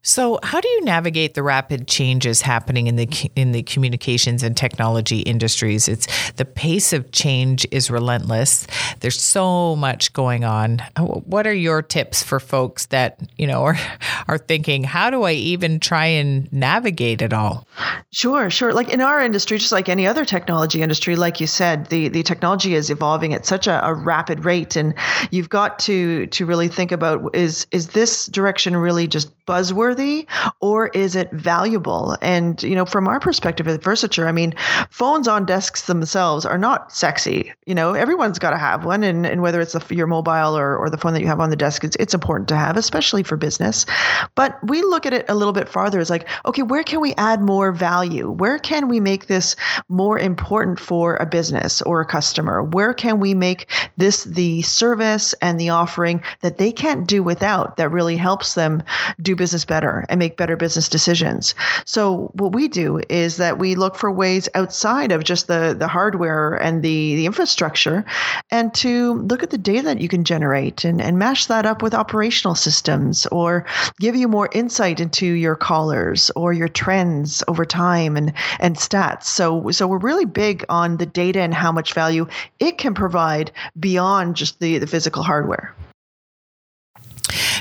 So, 0.08 0.38
how 0.44 0.62
do 0.62 0.68
you 0.68 0.82
navigate 0.82 1.34
the 1.34 1.42
rapid 1.42 1.88
changes 1.88 2.40
happening 2.40 2.86
in 2.86 2.96
the 2.96 3.10
in 3.36 3.54
the 3.54 3.64
communications 3.64 4.44
and 4.44 4.56
technology 4.56 5.22
industries? 5.22 5.88
It's 5.88 6.32
the 6.34 6.46
pace 6.46 6.94
of 6.94 7.12
change 7.12 7.66
is 7.72 7.90
relentless. 7.90 8.68
There's 9.00 9.20
so 9.20 9.76
much 9.76 10.14
going 10.14 10.44
on. 10.44 10.84
What 11.00 11.48
are 11.48 11.54
your 11.56 11.82
tips 11.82 12.22
for 12.22 12.40
folks 12.40 12.86
that, 12.88 13.20
you 13.40 13.48
know, 13.48 13.64
are 13.64 13.78
are 14.28 14.38
thinking, 14.38 14.84
how 14.84 15.10
do 15.10 15.24
I 15.24 15.32
even 15.32 15.80
try 15.80 16.06
and 16.06 16.54
navigate 16.54 17.24
it 17.24 17.34
all? 17.34 17.68
Sure, 18.12 18.52
sure. 18.52 18.74
Like 18.74 18.90
in 18.90 19.02
our 19.02 19.24
industry, 19.24 19.58
just 19.58 19.72
like 19.72 19.90
any 19.90 20.06
other 20.06 20.24
technology 20.24 20.84
industry, 20.84 21.16
like 21.16 21.42
you 21.42 21.48
said, 21.48 21.88
the 21.88 22.10
the 22.10 22.22
technology 22.22 22.76
is 22.76 22.92
evolving 22.92 23.34
at 23.34 23.48
such 23.48 23.66
a, 23.66 23.84
a 23.84 23.96
rapid 23.96 24.46
rate 24.46 24.76
and 24.76 24.94
you've 25.32 25.50
got 25.50 25.80
to 25.80 26.28
to 26.28 26.46
really 26.46 26.68
think 26.68 26.92
about 26.92 27.36
is 27.36 27.66
is 27.72 27.88
this 27.88 28.28
direction 28.28 28.78
really 28.78 29.08
just 29.08 29.32
buzzworthy 29.48 29.95
or 30.60 30.88
is 30.90 31.16
it 31.16 31.32
valuable? 31.32 32.18
And, 32.22 32.62
you 32.64 32.76
know, 32.76 32.86
from 32.86 33.08
our 33.08 33.20
perspective 33.20 33.68
at 33.68 33.82
Versature, 33.82 34.28
I 34.28 34.32
mean, 34.32 34.54
phones 34.90 35.28
on 35.28 35.46
desks 35.46 35.84
themselves 35.84 36.46
are 36.46 36.58
not 36.58 36.92
sexy. 36.92 37.52
You 37.66 37.76
know, 37.76 37.94
everyone's 37.94 38.40
got 38.40 38.52
to 38.52 38.58
have 38.58 38.86
one. 38.86 39.04
And, 39.04 39.26
and 39.26 39.42
whether 39.42 39.62
it's 39.62 39.76
your 39.90 40.08
mobile 40.08 40.58
or, 40.58 40.78
or 40.78 40.90
the 40.90 40.98
phone 40.98 41.14
that 41.14 41.22
you 41.22 41.28
have 41.28 41.40
on 41.40 41.50
the 41.50 41.56
desk, 41.56 41.84
it's, 41.84 41.96
it's 41.98 42.14
important 42.14 42.48
to 42.50 42.56
have, 42.56 42.78
especially 42.78 43.24
for 43.24 43.38
business. 43.38 43.86
But 44.36 44.58
we 44.64 44.82
look 44.82 45.06
at 45.06 45.14
it 45.14 45.26
a 45.30 45.36
little 45.36 45.54
bit 45.54 45.70
farther. 45.70 46.00
It's 46.00 46.10
like, 46.10 46.28
okay, 46.46 46.64
where 46.64 46.84
can 46.84 47.02
we 47.02 47.14
add 47.16 47.42
more 47.42 47.72
value? 47.72 48.30
Where 48.30 48.60
can 48.60 48.88
we 48.88 49.00
make 49.00 49.28
this 49.28 49.56
more 49.90 50.18
important 50.20 50.80
for 50.80 51.16
a 51.18 51.26
business 51.26 51.82
or 51.82 52.02
a 52.02 52.06
customer? 52.06 52.64
Where 52.64 52.94
can 52.94 53.20
we 53.20 53.34
make 53.34 53.70
this 53.98 54.24
the 54.24 54.62
service 54.62 55.34
and 55.42 55.60
the 55.60 55.70
offering 55.70 56.22
that 56.42 56.58
they 56.58 56.72
can't 56.72 57.08
do 57.08 57.24
without 57.24 57.78
that 57.78 57.90
really 57.90 58.18
helps 58.18 58.56
them 58.56 58.84
do 59.22 59.36
business 59.36 59.66
better? 59.66 59.85
Better 59.86 60.06
and 60.10 60.20
make 60.20 60.38
better 60.38 60.58
business 60.58 60.90
decisions. 60.90 61.56
So 61.86 62.32
what 62.34 62.54
we 62.54 62.68
do 62.68 63.02
is 63.10 63.38
that 63.38 63.60
we 63.60 63.76
look 63.76 63.96
for 63.96 64.12
ways 64.12 64.50
outside 64.56 65.12
of 65.12 65.24
just 65.24 65.48
the 65.48 65.76
the 65.78 65.88
hardware 65.88 66.56
and 66.56 66.82
the 66.82 67.16
the 67.16 67.26
infrastructure, 67.26 68.06
and 68.52 68.74
to 68.76 69.14
look 69.30 69.44
at 69.44 69.50
the 69.50 69.58
data 69.58 69.84
that 69.84 70.02
you 70.02 70.08
can 70.10 70.24
generate 70.24 70.86
and 70.86 71.02
and 71.02 71.18
mash 71.18 71.46
that 71.48 71.66
up 71.66 71.82
with 71.82 71.94
operational 71.94 72.56
systems 72.56 73.28
or 73.32 73.66
give 74.00 74.16
you 74.16 74.28
more 74.28 74.50
insight 74.54 75.00
into 75.00 75.26
your 75.26 75.56
callers 75.56 76.32
or 76.36 76.54
your 76.54 76.70
trends 76.70 77.44
over 77.48 77.66
time 77.66 78.18
and 78.18 78.34
and 78.60 78.78
stats. 78.78 79.26
So 79.26 79.72
so 79.72 79.88
we're 79.88 80.10
really 80.10 80.26
big 80.26 80.66
on 80.70 80.98
the 80.98 81.06
data 81.06 81.42
and 81.42 81.54
how 81.54 81.72
much 81.72 81.94
value 81.94 82.28
it 82.60 82.78
can 82.78 82.94
provide 82.94 83.52
beyond 83.80 84.36
just 84.36 84.60
the 84.60 84.80
the 84.80 84.88
physical 84.88 85.24
hardware. 85.24 85.76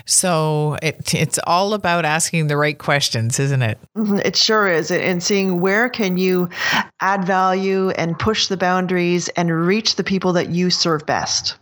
So 0.07 0.77
it, 0.83 1.15
it's 1.15 1.39
all 1.47 1.73
about 1.73 2.05
asking 2.05 2.49
the 2.49 2.57
right 2.57 2.79
questions, 2.79 3.39
isn't 3.41 3.63
it? 3.63 3.79
Mm-hmm. 3.97 4.19
It 4.25 4.37
sure 4.37 4.69
is. 4.69 4.91
And 4.91 5.23
seeing 5.23 5.61
where 5.61 5.89
can 5.89 6.19
you 6.19 6.51
add 7.01 7.25
value 7.25 7.91
and 7.91 8.19
push 8.19 8.49
the 8.49 8.57
boundaries 8.57 9.29
and 9.31 9.67
reach 9.67 9.97
the 9.97 10.05
people 10.05 10.33
that 10.33 10.51
you 10.51 10.71
serve 10.71 11.05
best. 11.07 11.57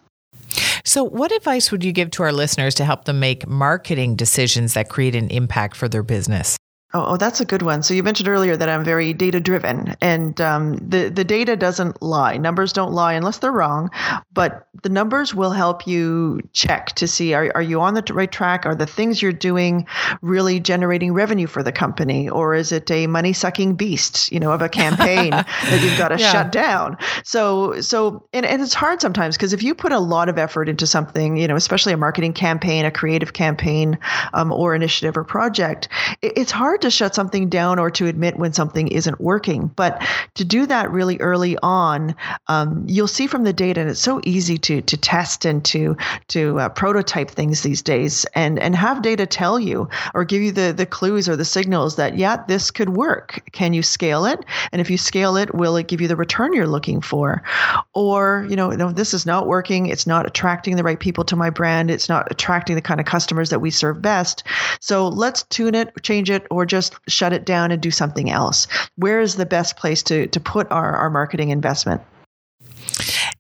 So, 0.85 1.05
what 1.05 1.33
advice 1.33 1.71
would 1.71 1.85
you 1.85 1.93
give 1.93 2.11
to 2.13 2.23
our 2.23 2.33
listeners 2.33 2.75
to 2.77 2.85
help 2.85 3.05
them 3.05 3.21
make 3.21 3.47
marketing 3.47 4.17
decisions 4.17 4.75
that 4.75 4.89
create 4.89 5.15
an 5.15 5.29
impact 5.29 5.77
for 5.77 5.89
their 5.89 6.03
business? 6.03 6.57
Oh, 6.95 7.07
oh, 7.09 7.17
that's 7.17 7.41
a 7.41 7.47
good 7.47 7.63
one. 7.63 7.83
So 7.83 7.95
you 7.95 8.03
mentioned 8.03 8.29
earlier 8.29 8.55
that 8.55 8.69
I'm 8.69 8.85
very 8.85 9.15
data 9.15 9.41
driven, 9.41 9.97
and 10.03 10.39
um, 10.43 10.77
the 10.77 11.09
the 11.09 11.25
data 11.25 11.57
doesn't 11.57 12.03
lie. 12.03 12.37
Numbers 12.37 12.71
don't 12.71 12.93
lie 12.93 13.15
unless 13.15 13.39
they're 13.39 13.51
wrong, 13.51 13.91
but 14.35 14.69
the 14.83 14.91
numbers 14.91 15.35
will 15.35 15.53
help 15.53 15.87
you 15.87 16.43
check 16.53 16.89
to 16.97 17.09
see 17.09 17.33
are 17.33 17.51
are 17.55 17.63
you 17.63 17.81
on 17.81 17.95
the 17.95 18.05
right 18.13 18.31
track? 18.31 18.67
Are 18.67 18.75
the 18.75 18.85
things 18.85 19.23
you're 19.23 19.33
doing 19.33 19.87
really 20.21 20.61
generating 20.61 21.15
revenue 21.15 21.47
for 21.47 21.63
the 21.63 21.73
company, 21.73 22.29
or 22.29 22.55
is 22.55 22.73
it 22.73 22.91
a 22.91 23.07
money 23.07 23.33
sucking 23.33 23.75
beast? 23.77 24.31
You 24.31 24.41
know, 24.41 24.53
of 24.53 24.61
a 24.61 24.69
campaign 24.69 25.31
that 25.31 25.81
you've 25.83 25.97
got 25.97 26.09
to 26.09 26.19
yeah. 26.19 26.31
shut 26.31 26.53
down. 26.53 26.99
So 27.25 27.81
so 27.81 28.23
and 28.35 28.45
and 28.45 28.61
it's 28.61 28.75
hard 28.75 29.01
sometimes 29.01 29.39
because 29.39 29.55
if 29.55 29.63
you 29.63 29.75
put 29.75 29.93
a 29.93 29.99
lot 29.99 30.29
of 30.29 30.37
effort 30.37 30.69
into 30.69 30.87
something, 30.87 31.39
you 31.39 31.49
know, 31.49 31.57
especially 31.57 31.95
a 31.95 31.97
marketing 31.97 32.35
campaign, 32.35 32.85
a 32.85 32.91
creative 32.91 33.33
campaign, 33.33 33.99
um, 34.35 34.53
or 34.53 34.75
initiative 34.75 35.17
or 35.17 35.25
project, 35.25 35.89
it, 36.21 36.35
it's 36.37 36.53
hard 36.53 36.82
to 36.83 36.91
shut 36.91 37.15
something 37.15 37.49
down 37.49 37.79
or 37.79 37.91
to 37.91 38.07
admit 38.07 38.39
when 38.39 38.53
something 38.53 38.89
isn't 38.89 39.21
working. 39.21 39.69
But 39.69 40.03
to 40.35 40.45
do 40.45 40.67
that 40.67 40.91
really 40.91 41.19
early 41.19 41.57
on, 41.63 42.15
um, 42.49 42.85
you'll 42.87 43.09
see 43.09 43.27
from 43.27 43.45
the 43.45 43.53
data, 43.53 43.81
and 43.81 43.91
it's 43.91 44.01
so 44.01 44.21
easy 44.25 44.59
to 44.59 44.83
to 44.83 44.97
test 44.97 45.45
and 45.45 45.65
to 45.67 45.97
to 46.29 46.61
uh, 46.61 46.69
prototype 46.71 47.31
things 47.31 47.63
these 47.63 47.83
days, 47.83 48.27
and 48.35 48.59
and 48.59 48.77
have 48.77 49.03
data 49.03 49.27
tell 49.27 49.59
you 49.59 49.89
or 50.15 50.25
give 50.25 50.43
you 50.43 50.53
the 50.53 50.73
the 50.77 50.87
clues 50.87 51.29
or 51.29 51.37
the 51.37 51.45
signals 51.45 51.97
that 51.97 52.17
yeah, 52.17 52.43
this 52.47 52.71
could 52.71 52.91
work. 52.91 53.43
Can 53.53 53.73
you 53.73 53.83
scale 53.83 54.25
it? 54.25 54.45
And 54.73 54.81
if 54.81 54.91
you 54.91 54.99
scale 54.99 55.37
it, 55.37 55.55
will 55.55 55.77
it 55.77 55.89
give 55.89 56.01
you 56.01 56.09
the 56.09 56.17
return 56.17 56.53
you're 56.53 56.67
looking 56.67 57.01
for? 57.01 57.43
Or 57.95 58.47
you 58.49 58.57
know, 58.57 58.71
no, 58.71 58.93
this 58.93 59.15
is 59.15 59.27
not 59.27 59.47
working. 59.47 59.87
It's 59.87 60.07
not 60.07 60.27
attracting 60.27 60.77
the 60.77 60.85
right 60.85 60.99
people 61.01 61.25
to 61.25 61.37
my 61.37 61.51
brand. 61.51 61.91
It's 61.91 62.09
not 62.09 62.31
attracting 62.31 62.77
the 62.77 62.83
kind 62.83 63.01
of 63.01 63.07
customers 63.07 63.51
that 63.51 63.61
we 63.61 63.71
serve 63.71 64.03
best. 64.03 64.45
So 64.81 65.09
let's 65.09 65.43
tune 65.45 65.75
it, 65.75 65.93
change 66.03 66.31
it, 66.31 66.47
or 66.51 66.67
just 66.73 66.95
shut 67.07 67.35
it 67.35 67.45
down 67.45 67.71
and 67.71 67.83
do 67.83 67.91
something 67.91 68.31
else? 68.31 68.67
Where 68.97 69.21
is 69.21 69.37
the 69.37 69.45
best 69.45 69.77
place 69.77 70.03
to, 70.05 70.27
to 70.29 70.41
put 70.41 70.71
our, 70.73 70.97
our 70.97 71.11
marketing 71.11 71.51
investment? 71.51 72.01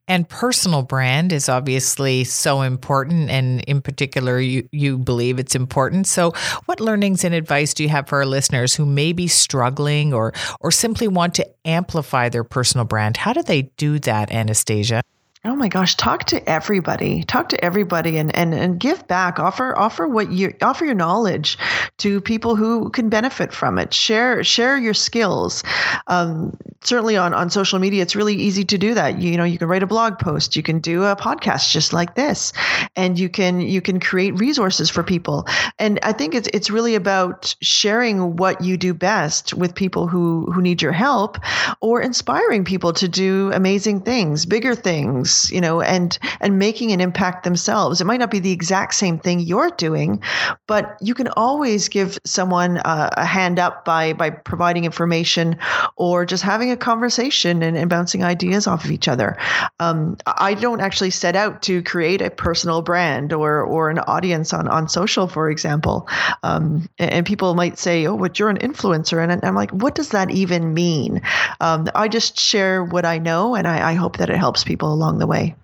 And 0.07 0.29
personal 0.29 0.83
brand 0.83 1.33
is 1.33 1.49
obviously 1.49 2.25
so 2.25 2.61
important. 2.61 3.31
And 3.31 3.63
in 3.63 3.81
particular, 3.81 4.39
you, 4.39 4.69
you 4.71 4.99
believe 4.99 5.39
it's 5.39 5.55
important. 5.55 6.07
So, 6.07 6.33
what 6.67 6.81
learnings 6.81 7.25
and 7.25 7.35
advice 7.35 7.73
do 7.73 7.83
you 7.83 7.89
have 7.89 8.07
for 8.07 8.19
our 8.19 8.27
listeners 8.27 8.75
who 8.75 8.85
may 8.85 9.15
be 9.15 9.29
struggling 9.29 10.13
or, 10.13 10.35
or 10.61 10.71
simply 10.71 11.09
want 11.09 11.35
to 11.37 11.49
amplify 11.65 12.29
their 12.29 12.45
personal 12.45 12.85
brand? 12.85 13.17
How 13.17 13.33
do 13.33 13.43
they 13.43 13.63
do 13.79 13.99
that, 14.01 14.31
Anastasia? 14.31 15.03
Oh 15.45 15.57
my 15.57 15.67
gosh, 15.67 15.97
talk 15.97 16.27
to 16.27 16.49
everybody. 16.49 17.25
Talk 17.25 17.49
to 17.49 17.65
everybody 17.65 18.17
and, 18.17 18.35
and, 18.37 18.55
and 18.55 18.79
give 18.79 19.09
back. 19.09 19.41
Offer 19.41 19.77
offer 19.77 20.07
what 20.07 20.31
you 20.31 20.55
offer 20.63 20.85
your 20.85 20.95
knowledge 20.95 21.59
to 21.99 22.21
people 22.21 22.55
who 22.55 22.91
can 22.91 23.09
benefit 23.09 23.53
from 23.53 23.77
it. 23.77 23.93
Share 23.93 24.45
share 24.45 24.79
your 24.79 24.95
skills. 24.95 25.65
Um, 26.07 26.57
certainly 26.85 27.17
on, 27.17 27.35
on 27.35 27.51
social 27.51 27.81
media, 27.81 28.03
it's 28.03 28.15
really 28.15 28.37
easy 28.37 28.65
to 28.67 28.79
do 28.79 28.95
that. 28.95 29.19
You, 29.19 29.33
you 29.33 29.37
know, 29.37 29.43
you 29.43 29.59
can 29.59 29.67
write 29.67 29.83
a 29.83 29.87
blog 29.87 30.21
post, 30.21 30.55
you 30.55 30.63
can 30.63 30.79
do 30.79 31.03
a 31.03 31.17
podcast 31.17 31.73
just 31.73 31.93
like 31.93 32.15
this, 32.15 32.53
and 32.95 33.19
you 33.19 33.29
can 33.29 33.61
you 33.61 33.81
can 33.81 33.99
create 33.99 34.39
resources 34.39 34.91
for 34.91 35.03
people. 35.03 35.49
And 35.81 35.99
I 36.05 36.13
think 36.13 36.37
it's 36.37 36.49
it's 36.55 36.71
really 36.71 36.95
about 36.95 37.57
sharing 37.61 38.37
what 38.37 38.61
you 38.61 38.77
do 38.77 38.95
best 38.95 39.55
with 39.55 39.75
people 39.75 40.07
who 40.07 40.53
who 40.53 40.63
need 40.63 40.83
your 40.83 40.93
help, 40.93 41.37
or 41.81 42.01
inspiring 42.01 42.65
people 42.65 42.93
to 42.93 43.09
do 43.09 43.51
amazing 43.53 44.03
things, 44.03 44.47
bigger 44.47 44.77
things 44.77 45.32
you 45.51 45.61
know, 45.61 45.81
and 45.81 46.19
and 46.41 46.59
making 46.59 46.93
an 46.93 47.01
impact 47.01 47.45
themselves. 47.45 48.01
It 48.01 48.05
might 48.05 48.21
not 48.21 48.31
be 48.31 48.39
the 48.39 48.53
exact 48.53 48.95
same 48.95 49.19
thing 49.19 49.41
you're 49.41 49.71
doing, 49.71 50.23
but 50.67 50.97
you 51.01 51.15
can 51.15 51.29
always 51.29 51.89
give 51.89 52.19
someone 52.25 52.79
a, 52.79 53.11
a 53.19 53.25
hand 53.25 53.59
up 53.59 53.85
by 53.85 54.13
by 54.13 54.31
providing 54.31 54.85
information 54.85 55.57
or 55.97 56.25
just 56.25 56.43
having 56.43 56.71
a 56.71 56.77
conversation 56.77 57.63
and, 57.63 57.77
and 57.77 57.89
bouncing 57.89 58.25
ideas 58.25 58.67
off 58.67 58.85
of 58.85 58.91
each 58.91 59.09
other. 59.09 59.37
Um, 59.81 60.17
I 60.27 60.55
don't 60.55 60.81
actually 60.81 61.11
set 61.11 61.37
out 61.37 61.63
to 61.63 61.83
create 61.83 62.23
a 62.23 62.31
personal 62.31 62.83
brand 62.83 63.33
or 63.33 63.63
or 63.63 63.91
an 63.91 63.99
audience 64.01 64.53
on 64.53 64.69
on 64.69 64.89
social, 64.89 65.29
for 65.29 65.51
example. 65.51 66.09
Um, 66.43 66.89
and 66.99 67.25
people 67.27 67.55
might 67.55 67.79
say, 67.79 68.07
"Oh, 68.07 68.17
but 68.17 68.39
you're 68.39 68.51
an 68.51 68.59
influencer," 68.59 69.23
and 69.23 69.45
I'm 69.45 69.55
like, 69.55 69.71
"What 69.71 69.95
does 69.95 70.11
that 70.11 70.31
even 70.31 70.75
mean?" 70.75 71.21
Um, 71.61 71.89
I 71.95 72.09
just 72.09 72.39
share 72.39 72.85
what 72.85 73.05
I 73.05 73.19
know, 73.19 73.55
and 73.55 73.67
I, 73.67 73.91
I 73.91 73.95
hope 73.95 74.19
that 74.19 74.31
it 74.31 74.37
helps 74.37 74.65
people 74.65 74.93
along 74.93 75.19
the 75.23 75.27
way. 75.29 75.55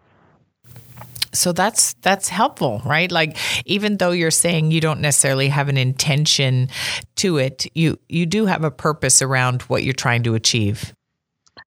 So 1.35 1.53
that's 1.53 1.95
that's 1.95 2.29
helpful 2.29 2.81
right? 2.85 3.11
Like 3.11 3.37
even 3.67 3.99
though 3.99 4.13
you're 4.13 4.31
saying 4.31 4.71
you 4.71 4.81
don't 4.81 5.01
necessarily 5.01 5.49
have 5.49 5.69
an 5.69 5.77
intention 5.77 6.69
to 7.17 7.37
it 7.39 7.67
you 7.75 7.99
you 8.09 8.25
do 8.25 8.47
have 8.47 8.65
a 8.65 8.71
purpose 8.71 9.21
around 9.21 9.63
what 9.63 9.83
you're 9.83 9.93
trying 9.93 10.23
to 10.23 10.35
achieve 10.35 10.95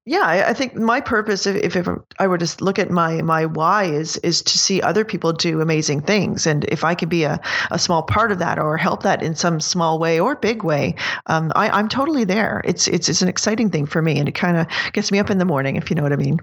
yeah 0.06 0.46
i 0.48 0.54
think 0.54 0.76
my 0.76 1.00
purpose 1.00 1.46
if, 1.46 1.76
if 1.76 1.88
i 2.20 2.28
were 2.28 2.38
to 2.38 2.64
look 2.64 2.80
at 2.80 2.90
my 2.90 3.22
my 3.22 3.46
why 3.46 3.84
is 3.84 4.18
is 4.18 4.42
to 4.42 4.58
see 4.58 4.82
other 4.82 5.06
people 5.06 5.34
do 5.34 5.62
amazing 5.62 6.02
things 6.02 6.48
and 6.48 6.66
if 6.66 6.84
i 6.84 6.96
can 6.96 7.10
be 7.10 7.24
a, 7.24 7.40
a 7.72 7.80
small 7.80 8.04
part 8.04 8.32
of 8.32 8.40
that 8.40 8.60
or 8.60 8.78
help 8.78 9.04
that 9.04 9.22
in 9.22 9.36
some 9.36 9.60
small 9.60 10.00
way 10.00 10.20
or 10.20 10.36
big 10.36 10.64
way 10.64 10.96
um, 11.28 11.52
I, 11.56 11.70
i'm 11.70 11.88
totally 11.88 12.24
there 12.24 12.62
it's 12.66 12.88
it's 12.88 13.10
it's 13.10 13.22
an 13.22 13.28
exciting 13.28 13.70
thing 13.70 13.86
for 13.86 14.02
me 14.02 14.20
and 14.20 14.28
it 14.28 14.36
kind 14.36 14.58
of 14.58 14.68
gets 14.94 15.12
me 15.12 15.20
up 15.20 15.30
in 15.30 15.38
the 15.38 15.46
morning 15.46 15.76
if 15.76 15.90
you 15.90 15.96
know 15.96 16.04
what 16.04 16.14
i 16.14 16.18
mean 16.18 16.40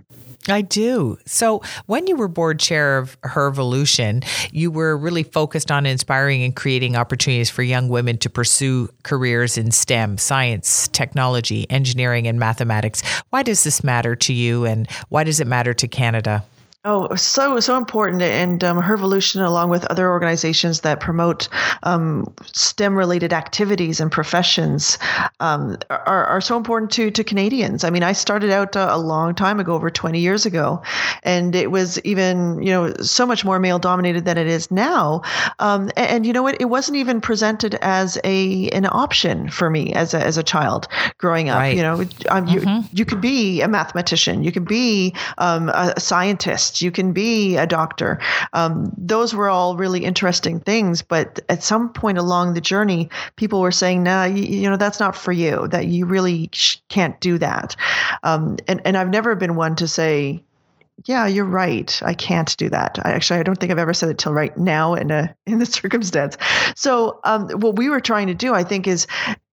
I 0.48 0.62
do. 0.62 1.18
So, 1.26 1.62
when 1.86 2.06
you 2.06 2.16
were 2.16 2.28
board 2.28 2.58
chair 2.60 2.98
of 2.98 3.20
Hervolution, 3.22 4.24
you 4.52 4.70
were 4.70 4.96
really 4.96 5.22
focused 5.22 5.70
on 5.70 5.84
inspiring 5.84 6.42
and 6.42 6.54
creating 6.54 6.96
opportunities 6.96 7.50
for 7.50 7.62
young 7.62 7.88
women 7.88 8.18
to 8.18 8.30
pursue 8.30 8.88
careers 9.02 9.58
in 9.58 9.70
STEM, 9.70 10.18
science, 10.18 10.88
technology, 10.88 11.66
engineering, 11.70 12.26
and 12.26 12.38
mathematics. 12.38 13.02
Why 13.30 13.37
does 13.42 13.64
this 13.64 13.84
matter 13.84 14.16
to 14.16 14.32
you, 14.32 14.64
and 14.64 14.90
why 15.08 15.24
does 15.24 15.40
it 15.40 15.46
matter 15.46 15.74
to 15.74 15.88
Canada? 15.88 16.44
Oh, 16.84 17.12
so 17.16 17.58
so 17.58 17.76
important, 17.76 18.22
and 18.22 18.62
um, 18.62 18.80
Hervolution, 18.80 19.44
along 19.44 19.68
with 19.68 19.84
other 19.86 20.08
organizations 20.08 20.82
that 20.82 21.00
promote 21.00 21.48
um, 21.82 22.32
STEM-related 22.52 23.32
activities 23.32 23.98
and 23.98 24.12
professions, 24.12 24.96
um, 25.40 25.76
are, 25.90 26.24
are 26.24 26.40
so 26.40 26.56
important 26.56 26.92
to 26.92 27.10
to 27.10 27.24
Canadians. 27.24 27.82
I 27.82 27.90
mean, 27.90 28.04
I 28.04 28.12
started 28.12 28.50
out 28.50 28.76
a, 28.76 28.94
a 28.94 28.96
long 28.96 29.34
time 29.34 29.58
ago, 29.58 29.74
over 29.74 29.90
20 29.90 30.20
years 30.20 30.46
ago, 30.46 30.80
and 31.24 31.56
it 31.56 31.72
was 31.72 31.98
even 32.04 32.62
you 32.62 32.70
know 32.70 32.94
so 33.02 33.26
much 33.26 33.44
more 33.44 33.58
male-dominated 33.58 34.24
than 34.24 34.38
it 34.38 34.46
is 34.46 34.70
now. 34.70 35.22
Um, 35.58 35.90
and, 35.96 36.08
and, 36.08 36.26
you 36.26 36.32
know 36.32 36.44
what? 36.44 36.60
It 36.60 36.66
wasn't 36.66 36.96
even 36.96 37.20
presented 37.20 37.74
as 37.82 38.18
a 38.22 38.68
an 38.68 38.86
option 38.86 39.50
for 39.50 39.68
me 39.68 39.92
as 39.94 40.14
a, 40.14 40.24
as 40.24 40.38
a 40.38 40.44
child 40.44 40.86
growing 41.18 41.48
up. 41.48 41.58
Right. 41.58 41.76
You 41.76 41.82
know, 41.82 42.04
um, 42.28 42.46
you 42.46 42.60
mm-hmm. 42.60 42.96
you 42.96 43.04
could 43.04 43.20
be 43.20 43.62
a 43.62 43.68
mathematician, 43.68 44.44
you 44.44 44.52
could 44.52 44.68
be 44.68 45.12
um, 45.38 45.70
a 45.70 45.98
scientist 45.98 46.67
you 46.80 46.90
can 46.90 47.12
be 47.12 47.56
a 47.56 47.66
doctor. 47.66 48.18
Um, 48.52 48.92
those 48.96 49.34
were 49.34 49.48
all 49.48 49.76
really 49.76 50.04
interesting 50.04 50.60
things. 50.60 51.02
But 51.02 51.40
at 51.48 51.62
some 51.62 51.92
point 51.92 52.18
along 52.18 52.54
the 52.54 52.60
journey, 52.60 53.08
people 53.36 53.60
were 53.60 53.72
saying, 53.72 54.02
"Nah, 54.02 54.24
you, 54.24 54.44
you 54.44 54.70
know, 54.70 54.76
that's 54.76 55.00
not 55.00 55.16
for 55.16 55.32
you. 55.32 55.68
That 55.68 55.86
you 55.86 56.06
really 56.06 56.50
can't 56.88 57.18
do 57.20 57.38
that." 57.38 57.76
Um, 58.22 58.56
and 58.66 58.80
and 58.84 58.96
I've 58.96 59.10
never 59.10 59.34
been 59.34 59.56
one 59.56 59.76
to 59.76 59.88
say, 59.88 60.42
yeah, 61.04 61.26
you're 61.26 61.44
right. 61.44 62.00
I 62.04 62.14
can't 62.14 62.56
do 62.56 62.68
that. 62.70 62.98
I 63.04 63.12
actually, 63.12 63.40
I 63.40 63.42
don't 63.44 63.58
think 63.58 63.70
I've 63.70 63.78
ever 63.78 63.94
said 63.94 64.08
it 64.08 64.18
till 64.18 64.32
right 64.32 64.56
now 64.56 64.94
in 64.94 65.10
a 65.10 65.34
in 65.46 65.58
the 65.58 65.66
circumstance. 65.66 66.36
So, 66.74 67.20
um, 67.24 67.48
what 67.50 67.76
we 67.76 67.88
were 67.88 68.00
trying 68.00 68.26
to 68.28 68.34
do, 68.34 68.54
I 68.54 68.64
think, 68.64 68.86
is 68.86 69.06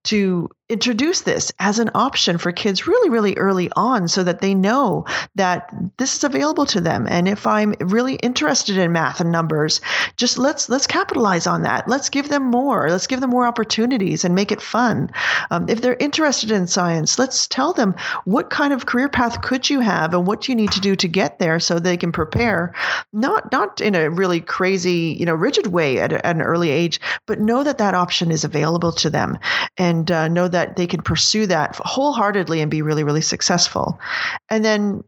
to 0.04 0.48
introduce 0.68 1.20
this 1.20 1.52
as 1.60 1.78
an 1.78 1.88
option 1.94 2.38
for 2.38 2.50
kids 2.50 2.88
really 2.88 3.08
really 3.08 3.36
early 3.36 3.70
on 3.76 4.08
so 4.08 4.24
that 4.24 4.40
they 4.40 4.52
know 4.52 5.04
that 5.36 5.72
this 5.96 6.16
is 6.16 6.24
available 6.24 6.66
to 6.66 6.80
them. 6.80 7.06
And 7.08 7.28
if 7.28 7.46
i'm 7.46 7.74
really 7.78 8.16
interested 8.16 8.76
in 8.76 8.90
math 8.90 9.20
and 9.20 9.30
numbers 9.30 9.80
just 10.16 10.38
let's 10.38 10.68
let's 10.68 10.88
capitalize 10.88 11.46
on 11.46 11.62
that. 11.62 11.88
Let's 11.88 12.08
give 12.08 12.30
them 12.30 12.50
more. 12.50 12.90
Let's 12.90 13.06
give 13.06 13.20
them 13.20 13.30
more 13.30 13.46
opportunities 13.46 14.24
and 14.24 14.34
make 14.34 14.50
it 14.50 14.60
fun. 14.60 15.10
Um, 15.52 15.68
if 15.68 15.82
they're 15.82 15.96
interested 16.00 16.50
in 16.50 16.66
science 16.66 17.16
let's 17.16 17.46
tell 17.46 17.72
them 17.72 17.94
what 18.24 18.50
kind 18.50 18.72
of 18.72 18.86
career 18.86 19.08
path 19.08 19.42
could 19.42 19.70
you 19.70 19.78
have 19.78 20.14
and 20.14 20.26
what 20.26 20.48
you 20.48 20.56
need 20.56 20.72
to 20.72 20.80
do 20.80 20.96
to 20.96 21.06
get 21.06 21.38
there 21.38 21.60
so 21.60 21.78
they 21.78 21.96
can 21.96 22.10
prepare. 22.10 22.74
Not 23.12 23.52
not 23.52 23.80
in 23.80 23.94
a 23.94 24.10
really 24.10 24.40
crazy 24.40 25.16
you 25.16 25.26
know 25.26 25.34
rigid 25.34 25.68
way 25.68 26.00
at, 26.00 26.12
at 26.12 26.24
an 26.24 26.42
early 26.42 26.70
age 26.70 27.00
but 27.26 27.38
know 27.38 27.62
that 27.62 27.78
that 27.78 27.94
option 27.94 28.32
is 28.32 28.42
available 28.42 28.90
to 28.90 29.10
them 29.10 29.38
and 29.78 30.10
uh, 30.10 30.26
know 30.26 30.48
that 30.48 30.55
that 30.56 30.76
they 30.76 30.86
can 30.86 31.02
pursue 31.02 31.46
that 31.46 31.76
wholeheartedly 31.76 32.62
and 32.62 32.70
be 32.70 32.80
really, 32.80 33.04
really 33.04 33.20
successful. 33.20 34.00
And 34.48 34.64
then 34.64 35.04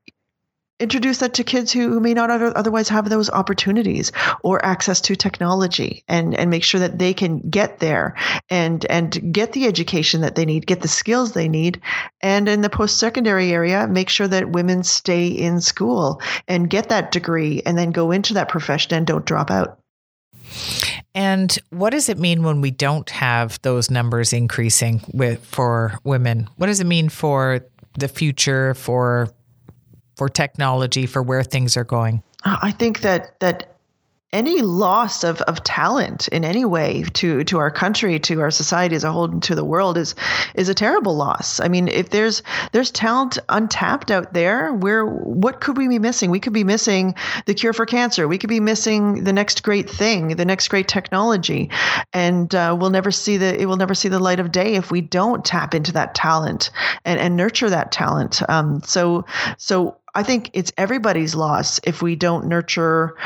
introduce 0.79 1.19
that 1.19 1.33
to 1.35 1.43
kids 1.43 1.73
who, 1.73 1.89
who 1.89 2.01
may 2.01 2.13
not 2.13 2.31
otherwise 2.31 2.91
have 2.91 3.09
those 3.09 3.31
opportunities 3.31 4.13
or 4.43 4.65
access 4.65 5.01
to 5.01 5.17
technology 5.17 6.05
and, 6.07 6.35
and 6.35 6.51
make 6.51 6.63
sure 6.63 6.81
that 6.81 6.99
they 6.99 7.15
can 7.15 7.39
get 7.49 7.79
there 7.79 8.15
and, 8.51 8.85
and 8.91 9.33
get 9.33 9.53
the 9.55 9.67
education 9.67 10.21
that 10.21 10.35
they 10.35 10.45
need, 10.45 10.67
get 10.67 10.83
the 10.83 10.87
skills 10.87 11.33
they 11.33 11.49
need. 11.49 11.81
And 12.21 12.47
in 12.47 12.61
the 12.61 12.71
post 12.71 12.99
secondary 12.99 13.51
area, 13.51 13.89
make 13.89 14.11
sure 14.11 14.29
that 14.29 14.51
women 14.51 14.85
stay 14.85 15.29
in 15.29 15.63
school 15.63 16.21
and 16.47 16.71
get 16.71 16.91
that 16.91 17.11
degree 17.11 17.63
and 17.65 17.77
then 17.77 17.91
go 17.91 18.13
into 18.13 18.35
that 18.35 18.51
profession 18.51 18.95
and 18.95 19.07
don't 19.07 19.25
drop 19.25 19.51
out. 19.51 19.81
And 21.19 21.59
what 21.71 21.91
does 21.91 22.09
it 22.09 22.17
mean 22.17 22.45
when 22.45 22.61
we 22.61 22.71
don't 22.71 23.11
have 23.11 23.61
those 23.63 23.91
numbers 23.91 24.33
increasing 24.33 25.03
with 25.13 25.45
for 25.45 25.99
women? 26.05 26.49
What 26.59 26.69
does 26.69 26.79
it 26.79 26.87
mean 26.87 27.09
for 27.09 27.59
the 27.99 28.07
future, 28.07 28.73
for 28.75 29.29
for 30.15 30.29
technology, 30.29 31.07
for 31.07 31.21
where 31.21 31.43
things 31.43 31.77
are 31.77 31.83
going? 31.83 32.23
I 32.45 32.71
think 32.71 33.01
that 33.01 33.41
that 33.41 33.78
any 34.33 34.61
loss 34.61 35.25
of, 35.25 35.41
of 35.43 35.65
talent 35.65 36.29
in 36.29 36.45
any 36.45 36.65
way 36.65 37.03
to, 37.15 37.43
to 37.45 37.59
our 37.59 37.71
country, 37.71 38.19
to 38.19 38.41
our 38.43 38.51
society 38.51 38.95
as 38.95 39.03
a 39.03 39.11
whole, 39.11 39.25
and 39.25 39.43
to 39.43 39.55
the 39.55 39.65
world 39.65 39.97
is 39.97 40.15
is 40.55 40.69
a 40.69 40.75
terrible 40.75 41.17
loss. 41.17 41.61
I 41.61 41.69
mean, 41.69 41.89
if 41.89 42.11
there's 42.11 42.43
there's 42.73 42.91
talent 42.91 43.39
untapped 43.49 44.11
out 44.11 44.35
there, 44.35 44.75
where 44.75 45.07
what 45.07 45.61
could 45.61 45.79
we 45.79 45.89
be 45.89 45.99
missing? 45.99 46.31
We 46.31 46.41
could 46.41 46.53
be 46.53 46.65
missing 46.65 47.15
the 47.47 47.55
cure 47.55 47.73
for 47.73 47.87
cancer. 47.87 48.29
We 48.29 48.37
could 48.37 48.51
be 48.51 48.61
missing 48.61 49.25
the 49.25 49.33
next 49.33 49.63
great 49.63 49.89
thing, 49.89 50.37
the 50.37 50.45
next 50.45 50.69
great 50.69 50.89
technology, 50.89 51.71
and 52.13 52.55
uh, 52.55 52.77
we'll 52.79 52.91
never 52.91 53.11
see 53.11 53.39
the 53.39 53.59
it 53.59 53.65
will 53.65 53.77
never 53.77 53.95
see 53.95 54.09
the 54.09 54.19
light 54.19 54.41
of 54.41 54.53
day 54.53 54.75
if 54.75 54.91
we 54.91 55.01
don't 55.01 55.43
tap 55.43 55.75
into 55.75 55.93
that 55.93 56.15
talent 56.15 56.71
and, 57.07 57.19
and 57.19 57.35
nurture 57.35 57.71
that 57.71 57.93
talent. 57.93 58.43
Um, 58.51 58.83
so 58.83 59.25
so 59.57 59.97
I 60.15 60.23
think 60.23 60.51
it's 60.53 60.73
everybody's 60.77 61.35
loss 61.35 61.81
if 61.85 62.03
we 62.03 62.15
don't 62.15 62.47
nurture 62.47 63.17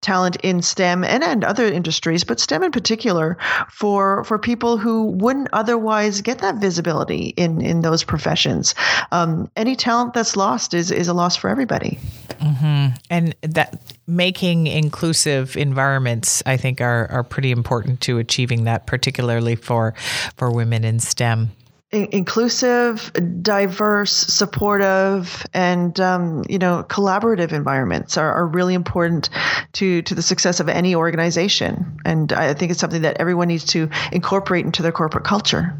talent 0.00 0.36
in 0.36 0.62
STEM 0.62 1.04
and, 1.04 1.22
and 1.22 1.44
other 1.44 1.66
industries, 1.66 2.24
but 2.24 2.40
STEM 2.40 2.62
in 2.62 2.72
particular, 2.72 3.36
for 3.70 4.24
for 4.24 4.38
people 4.38 4.76
who 4.76 5.06
wouldn't 5.06 5.48
otherwise 5.52 6.20
get 6.20 6.38
that 6.38 6.56
visibility 6.56 7.34
in 7.36 7.60
in 7.60 7.80
those 7.82 8.04
professions. 8.04 8.74
Um, 9.12 9.50
any 9.56 9.76
talent 9.76 10.14
that's 10.14 10.36
lost 10.36 10.74
is 10.74 10.90
is 10.90 11.08
a 11.08 11.14
loss 11.14 11.36
for 11.36 11.50
everybody. 11.50 11.98
Mm-hmm. 12.40 12.94
And 13.10 13.34
that 13.42 13.80
making 14.06 14.66
inclusive 14.66 15.56
environments, 15.56 16.42
I 16.46 16.56
think, 16.56 16.80
are 16.80 17.10
are 17.10 17.24
pretty 17.24 17.50
important 17.50 18.00
to 18.02 18.18
achieving 18.18 18.64
that, 18.64 18.86
particularly 18.86 19.56
for 19.56 19.94
for 20.36 20.50
women 20.50 20.84
in 20.84 21.00
STEM 21.00 21.50
inclusive, 21.92 23.12
diverse, 23.42 24.12
supportive, 24.12 25.44
and 25.52 25.98
um, 26.00 26.44
you 26.48 26.58
know 26.58 26.84
collaborative 26.88 27.52
environments 27.52 28.16
are, 28.16 28.32
are 28.32 28.46
really 28.46 28.74
important 28.74 29.28
to 29.72 30.02
to 30.02 30.14
the 30.14 30.22
success 30.22 30.60
of 30.60 30.68
any 30.68 30.94
organization. 30.94 31.98
And 32.04 32.32
I 32.32 32.54
think 32.54 32.70
it's 32.70 32.80
something 32.80 33.02
that 33.02 33.16
everyone 33.18 33.48
needs 33.48 33.64
to 33.66 33.88
incorporate 34.12 34.64
into 34.64 34.82
their 34.82 34.92
corporate 34.92 35.24
culture. 35.24 35.74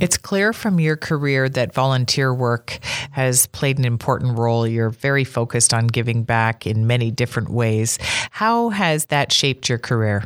It's 0.00 0.16
clear 0.16 0.52
from 0.52 0.80
your 0.80 0.96
career 0.96 1.48
that 1.48 1.72
volunteer 1.72 2.34
work 2.34 2.78
has 3.12 3.46
played 3.46 3.78
an 3.78 3.84
important 3.84 4.36
role. 4.36 4.66
You're 4.66 4.90
very 4.90 5.24
focused 5.24 5.72
on 5.72 5.86
giving 5.86 6.24
back 6.24 6.66
in 6.66 6.86
many 6.86 7.10
different 7.10 7.50
ways. 7.50 7.98
How 8.30 8.70
has 8.70 9.06
that 9.06 9.30
shaped 9.30 9.68
your 9.68 9.78
career? 9.78 10.24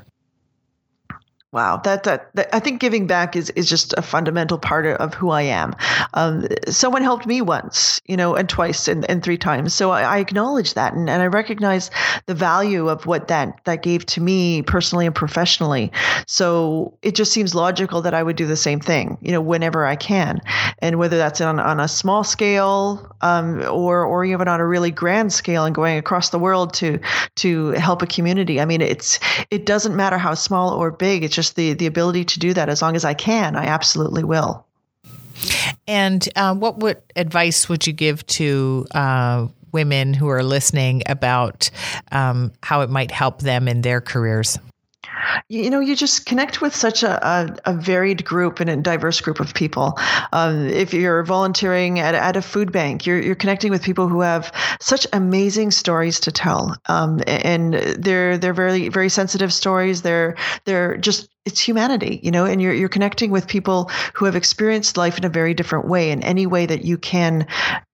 Wow, 1.55 1.77
that, 1.85 2.03
that, 2.03 2.35
that 2.35 2.53
I 2.53 2.59
think 2.59 2.81
giving 2.81 3.07
back 3.07 3.37
is 3.37 3.51
is 3.51 3.69
just 3.69 3.95
a 3.97 4.03
fundamental 4.03 4.59
part 4.59 4.87
of 4.87 5.15
who 5.15 5.31
I 5.31 5.43
am. 5.43 5.73
Um, 6.15 6.49
someone 6.67 7.03
helped 7.03 7.29
me 7.29 7.43
once, 7.43 8.01
you 8.07 8.17
know, 8.17 8.35
and 8.35 8.49
twice 8.49 8.89
and, 8.89 9.09
and 9.09 9.23
three 9.23 9.39
times. 9.39 9.73
So 9.73 9.93
I, 9.93 10.03
I 10.03 10.19
acknowledge 10.19 10.75
that 10.75 10.95
and, 10.95 11.09
and 11.09 11.23
I 11.23 11.27
recognize 11.27 11.93
the 12.27 12.35
value 12.35 12.89
of 12.89 13.07
what 13.07 13.29
that 13.29 13.61
that 13.67 13.85
gave 13.85 14.05
to 14.07 14.21
me 14.21 14.63
personally 14.63 15.07
and 15.07 15.15
professionally. 15.15 15.93
So 16.27 16.99
it 17.03 17.15
just 17.15 17.33
seems 17.33 17.55
logical 17.55 18.03
that 18.03 18.15
I 18.15 18.25
would 18.25 18.35
do 18.35 18.47
the 18.47 18.57
same 18.57 18.81
thing, 18.81 19.17
you 19.21 19.31
know, 19.31 19.41
whenever 19.41 19.87
I 19.87 19.95
can, 19.95 20.41
and 20.81 20.99
whether 20.99 21.19
that's 21.19 21.41
on 21.41 21.61
on 21.61 21.79
a 21.79 21.87
small 21.87 22.25
scale 22.25 23.15
um, 23.21 23.63
or 23.71 24.05
or 24.05 24.25
even 24.25 24.49
on 24.49 24.59
a 24.59 24.67
really 24.67 24.91
grand 24.91 25.33
scale 25.33 25.65
and 25.65 25.73
going 25.73 25.99
across 25.99 26.31
the 26.31 26.39
world 26.41 26.75
to 26.75 26.99
to 27.37 27.71
help 27.79 28.03
a 28.03 28.09
community. 28.09 28.61
I 28.61 28.65
mean, 28.65 28.81
it's 28.81 29.21
it 29.51 29.67
doesn't 29.67 29.95
matter 29.95 30.19
how 30.19 30.35
small 30.35 30.71
or 30.71 30.91
big. 30.91 31.23
It's 31.23 31.37
just 31.37 31.44
just 31.45 31.57
the 31.57 31.75
the 31.75 31.87
ability 31.87 32.25
to 32.25 32.39
do 32.39 32.55
that 32.55 32.69
as 32.69 32.81
long 32.81 32.97
as 32.97 33.05
I 33.05 33.15
can, 33.15 33.57
I 33.57 33.67
absolutely 33.67 34.25
will. 34.25 34.67
And 35.87 36.27
uh, 36.37 36.55
what 36.55 36.79
would 36.79 37.03
advice 37.17 37.69
would 37.69 37.87
you 37.87 37.93
give 37.93 38.27
to 38.27 38.87
uh, 38.93 39.49
women 39.73 40.15
who 40.15 40.29
are 40.29 40.43
listening 40.43 41.03
about 41.07 41.71
um, 42.13 42.53
how 42.63 42.81
it 42.81 42.91
might 42.91 43.11
help 43.11 43.41
them 43.41 43.69
in 43.69 43.83
their 43.83 44.01
careers? 44.01 44.59
you 45.49 45.71
know, 45.71 45.81
you 45.81 45.97
just 45.97 46.27
connect 46.27 46.61
with 46.61 46.75
such 46.75 47.03
a, 47.03 47.27
a, 47.27 47.57
a 47.67 47.75
varied 47.75 48.25
group 48.25 48.61
and 48.61 48.71
a 48.71 48.77
diverse 48.77 49.21
group 49.21 49.41
of 49.41 49.55
people. 49.55 49.99
Um, 50.33 50.67
if 50.67 50.93
you're 50.93 51.23
volunteering 51.25 51.99
at, 51.99 52.15
at 52.15 52.37
a 52.37 52.43
food 52.43 52.73
bank, 52.73 53.07
you're, 53.07 53.21
you're 53.21 53.35
connecting 53.35 53.71
with 53.71 53.83
people 53.83 54.09
who 54.09 54.21
have 54.21 54.53
such 54.81 55.07
amazing 55.13 55.71
stories 55.71 56.21
to 56.21 56.33
tell. 56.33 56.77
Um, 56.87 57.21
and 57.27 57.75
they're, 57.75 58.39
they're 58.39 58.55
very, 58.55 58.89
very 58.89 59.09
sensitive 59.09 59.53
stories. 59.53 60.03
They're, 60.03 60.37
they're 60.65 60.97
just 60.97 61.29
it's 61.45 61.61
humanity, 61.61 62.21
you 62.23 62.31
know, 62.31 62.47
and 62.47 62.61
you're 62.61 62.73
you're 62.73 62.89
connecting 62.89 63.31
with 63.31 63.47
people 63.47 63.91
who 64.15 64.25
have 64.25 64.37
experienced 64.37 64.97
life 64.97 65.19
in 65.19 65.25
a 65.25 65.29
very 65.29 65.53
different 65.53 65.87
way. 65.87 66.11
And 66.11 66.25
any 66.25 66.47
way 66.47 66.65
that 66.67 66.85
you 66.85 66.97
can 66.97 67.47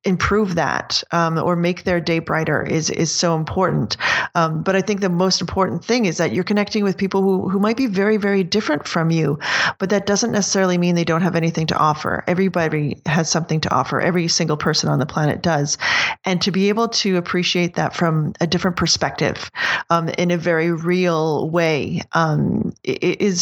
improve 0.04 0.54
that 0.54 1.04
um, 1.12 1.36
or 1.36 1.56
make 1.56 1.84
their 1.84 2.00
day 2.00 2.20
brighter 2.20 2.62
is 2.62 2.90
is 2.90 3.10
so 3.10 3.36
important. 3.36 3.96
Um, 4.34 4.62
but 4.62 4.74
I 4.74 4.80
think 4.80 5.00
the 5.00 5.10
most 5.10 5.40
important 5.40 5.84
thing 5.84 6.06
is 6.06 6.16
that 6.16 6.32
you're 6.32 6.44
connecting 6.44 6.84
with 6.84 6.96
people 6.96 7.22
who 7.22 7.48
who 7.48 7.58
might 7.58 7.76
be 7.76 7.86
very 7.86 8.16
very 8.16 8.44
different 8.44 8.86
from 8.86 9.10
you, 9.10 9.38
but 9.78 9.90
that 9.90 10.06
doesn't 10.06 10.32
necessarily 10.32 10.78
mean 10.78 10.94
they 10.94 11.04
don't 11.04 11.22
have 11.22 11.36
anything 11.36 11.66
to 11.68 11.76
offer. 11.76 12.24
Everybody 12.26 13.00
has 13.06 13.28
something 13.28 13.60
to 13.62 13.74
offer. 13.74 14.00
Every 14.00 14.28
single 14.28 14.56
person 14.56 14.88
on 14.88 15.00
the 15.00 15.06
planet 15.06 15.42
does, 15.42 15.76
and 16.24 16.40
to 16.42 16.50
be 16.50 16.68
able 16.68 16.88
to 16.88 17.16
appreciate 17.16 17.74
that 17.74 17.94
from 17.94 18.32
a 18.40 18.46
different 18.46 18.76
perspective, 18.76 19.50
um, 19.90 20.08
in 20.10 20.30
a 20.30 20.38
very 20.38 20.72
real 20.72 21.50
way, 21.50 22.00
um, 22.12 22.72
is 22.84 23.39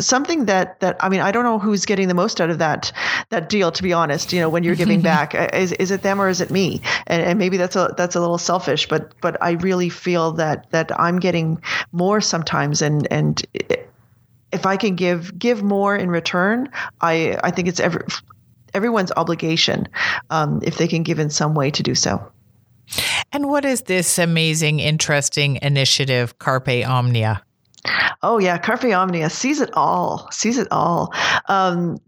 something 0.00 0.46
that 0.46 0.80
that 0.80 0.96
I 1.00 1.08
mean 1.08 1.20
I 1.20 1.32
don't 1.32 1.44
know 1.44 1.58
who's 1.58 1.84
getting 1.84 2.08
the 2.08 2.14
most 2.14 2.40
out 2.40 2.50
of 2.50 2.58
that 2.58 2.92
that 3.30 3.48
deal 3.48 3.72
to 3.72 3.82
be 3.82 3.92
honest 3.92 4.32
you 4.32 4.40
know 4.40 4.48
when 4.48 4.62
you're 4.62 4.74
giving 4.74 5.00
back 5.12 5.34
uh, 5.34 5.48
is 5.52 5.72
is 5.72 5.90
it 5.90 6.02
them 6.02 6.20
or 6.20 6.28
is 6.28 6.40
it 6.40 6.50
me 6.50 6.80
and, 7.06 7.22
and 7.22 7.38
maybe 7.38 7.56
that's 7.56 7.76
a 7.76 7.94
that's 7.96 8.14
a 8.14 8.20
little 8.20 8.38
selfish 8.38 8.88
but 8.88 9.12
but 9.20 9.36
I 9.42 9.52
really 9.52 9.88
feel 9.88 10.32
that 10.32 10.70
that 10.70 10.90
I'm 10.98 11.18
getting 11.18 11.60
more 11.92 12.20
sometimes 12.20 12.82
and 12.82 13.06
and 13.10 13.44
if 14.52 14.66
I 14.66 14.76
can 14.76 14.94
give 14.94 15.38
give 15.38 15.62
more 15.62 15.96
in 15.96 16.10
return 16.10 16.70
I 17.00 17.38
I 17.42 17.50
think 17.50 17.68
it's 17.68 17.80
every 17.80 18.02
everyone's 18.74 19.12
obligation 19.16 19.88
um, 20.30 20.60
if 20.62 20.78
they 20.78 20.88
can 20.88 21.02
give 21.02 21.18
in 21.18 21.30
some 21.30 21.54
way 21.54 21.70
to 21.70 21.82
do 21.82 21.94
so. 21.94 22.30
And 23.32 23.48
what 23.48 23.64
is 23.64 23.82
this 23.82 24.18
amazing, 24.18 24.80
interesting 24.80 25.58
initiative, 25.60 26.38
Carpe 26.38 26.86
Omnia? 26.86 27.42
Oh 28.22 28.38
yeah, 28.38 28.58
Carpe 28.58 28.84
Omnia 28.84 29.30
sees 29.30 29.60
it 29.60 29.70
all, 29.74 30.28
sees 30.30 30.58
it 30.58 30.68
all. 30.70 31.12
Um, 31.48 31.98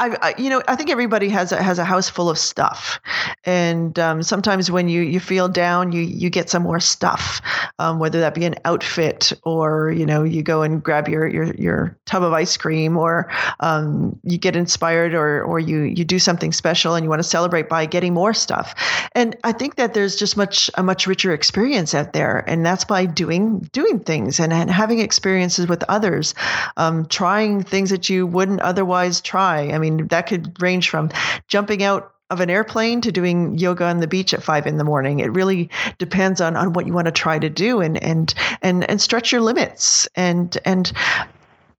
I, 0.00 0.16
I, 0.22 0.34
you 0.38 0.48
know, 0.48 0.62
I 0.66 0.76
think 0.76 0.88
everybody 0.88 1.28
has 1.28 1.52
a, 1.52 1.62
has 1.62 1.78
a 1.78 1.84
house 1.84 2.08
full 2.08 2.30
of 2.30 2.38
stuff, 2.38 2.98
and 3.44 3.98
um, 3.98 4.22
sometimes 4.22 4.70
when 4.70 4.88
you, 4.88 5.02
you 5.02 5.20
feel 5.20 5.46
down, 5.46 5.92
you 5.92 6.00
you 6.00 6.30
get 6.30 6.48
some 6.48 6.62
more 6.62 6.80
stuff, 6.80 7.42
um, 7.78 7.98
whether 7.98 8.18
that 8.20 8.34
be 8.34 8.46
an 8.46 8.54
outfit 8.64 9.30
or 9.42 9.90
you 9.90 10.06
know 10.06 10.22
you 10.22 10.42
go 10.42 10.62
and 10.62 10.82
grab 10.82 11.06
your 11.06 11.28
your, 11.28 11.54
your 11.54 11.98
tub 12.06 12.22
of 12.22 12.32
ice 12.32 12.56
cream, 12.56 12.96
or 12.96 13.30
um, 13.60 14.18
you 14.22 14.38
get 14.38 14.56
inspired, 14.56 15.12
or 15.12 15.42
or 15.42 15.60
you 15.60 15.82
you 15.82 16.02
do 16.02 16.18
something 16.18 16.50
special 16.50 16.94
and 16.94 17.04
you 17.04 17.10
want 17.10 17.20
to 17.20 17.28
celebrate 17.28 17.68
by 17.68 17.84
getting 17.84 18.14
more 18.14 18.32
stuff. 18.32 18.74
And 19.14 19.36
I 19.44 19.52
think 19.52 19.76
that 19.76 19.92
there's 19.92 20.16
just 20.16 20.34
much 20.34 20.70
a 20.76 20.82
much 20.82 21.06
richer 21.06 21.34
experience 21.34 21.94
out 21.94 22.14
there, 22.14 22.42
and 22.46 22.64
that's 22.64 22.86
by 22.86 23.04
doing 23.04 23.68
doing 23.72 24.00
things 24.00 24.40
and, 24.40 24.50
and 24.50 24.70
having 24.70 25.00
experiences 25.00 25.66
with 25.66 25.84
others, 25.90 26.34
um, 26.78 27.04
trying 27.04 27.62
things 27.62 27.90
that 27.90 28.08
you 28.08 28.26
wouldn't 28.26 28.62
otherwise 28.62 29.20
try. 29.20 29.70
I 29.72 29.78
mean, 29.78 29.89
that 29.98 30.26
could 30.26 30.60
range 30.60 30.88
from 30.88 31.10
jumping 31.48 31.82
out 31.82 32.12
of 32.30 32.40
an 32.40 32.48
airplane 32.48 33.00
to 33.00 33.12
doing 33.12 33.58
yoga 33.58 33.84
on 33.84 33.98
the 33.98 34.06
beach 34.06 34.32
at 34.32 34.42
five 34.42 34.66
in 34.66 34.78
the 34.78 34.84
morning. 34.84 35.18
It 35.18 35.32
really 35.32 35.68
depends 35.98 36.40
on, 36.40 36.56
on 36.56 36.72
what 36.72 36.86
you 36.86 36.92
want 36.92 37.06
to 37.06 37.12
try 37.12 37.38
to 37.38 37.50
do 37.50 37.80
and 37.80 38.02
and 38.02 38.32
and 38.62 38.88
and 38.88 39.00
stretch 39.00 39.32
your 39.32 39.40
limits 39.40 40.08
and 40.14 40.56
and 40.64 40.92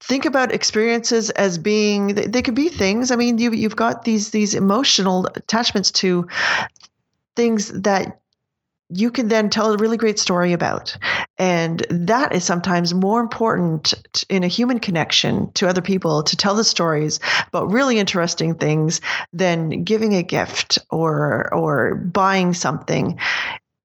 think 0.01 0.25
about 0.25 0.51
experiences 0.51 1.29
as 1.31 1.57
being 1.57 2.15
they 2.15 2.41
could 2.41 2.55
be 2.55 2.69
things. 2.69 3.11
I 3.11 3.15
mean, 3.15 3.37
you 3.37 3.51
you've 3.51 3.75
got 3.75 4.03
these 4.03 4.31
these 4.31 4.53
emotional 4.53 5.27
attachments 5.35 5.91
to 5.91 6.27
things 7.35 7.69
that 7.81 8.20
you 8.93 9.11
can 9.11 9.27
then 9.27 9.49
tell 9.49 9.73
a 9.73 9.77
really 9.77 9.97
great 9.97 10.19
story 10.19 10.53
about. 10.53 10.97
And 11.37 11.85
that 11.89 12.33
is 12.35 12.43
sometimes 12.43 12.93
more 12.93 13.19
important 13.19 13.93
in 14.29 14.43
a 14.43 14.47
human 14.47 14.79
connection 14.79 15.51
to 15.53 15.67
other 15.67 15.81
people 15.81 16.23
to 16.23 16.37
tell 16.37 16.55
the 16.55 16.63
stories 16.63 17.19
about 17.47 17.71
really 17.71 17.97
interesting 17.97 18.55
things 18.55 19.01
than 19.33 19.83
giving 19.83 20.15
a 20.15 20.23
gift 20.23 20.77
or 20.89 21.53
or 21.53 21.95
buying 21.95 22.53
something 22.53 23.17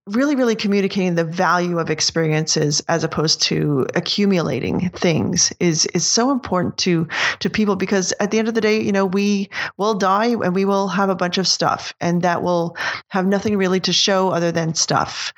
really 0.07 0.37
really 0.37 0.55
communicating 0.55 1.16
the 1.16 1.25
value 1.25 1.79
of 1.79 1.90
experiences 1.90 2.81
as 2.88 3.03
opposed 3.03 3.42
to 3.42 3.87
accumulating 3.95 4.88
things 4.90 5.53
is 5.59 5.85
is 5.87 6.07
so 6.07 6.31
important 6.31 6.79
to 6.79 7.09
to 7.40 7.51
people 7.51 7.75
because 7.75 8.12
at 8.21 8.31
the 8.31 8.38
end 8.38 8.47
of 8.47 8.55
the 8.55 8.61
day 8.61 8.81
you 8.81 8.92
know 8.92 9.05
we 9.05 9.49
will 9.79 9.95
die 9.95 10.27
and 10.27 10.55
we 10.55 10.64
will 10.64 10.87
have 10.87 11.11
a 11.11 11.16
bunch 11.16 11.38
of 11.38 11.49
stuff 11.49 11.92
and 12.01 12.23
that 12.23 12.42
will 12.42 12.77
have 13.09 13.27
nothing 13.27 13.57
really 13.57 13.81
to 13.81 13.92
show 13.92 14.31
other 14.31 14.53
than 14.53 14.75
stuff. 14.75 15.33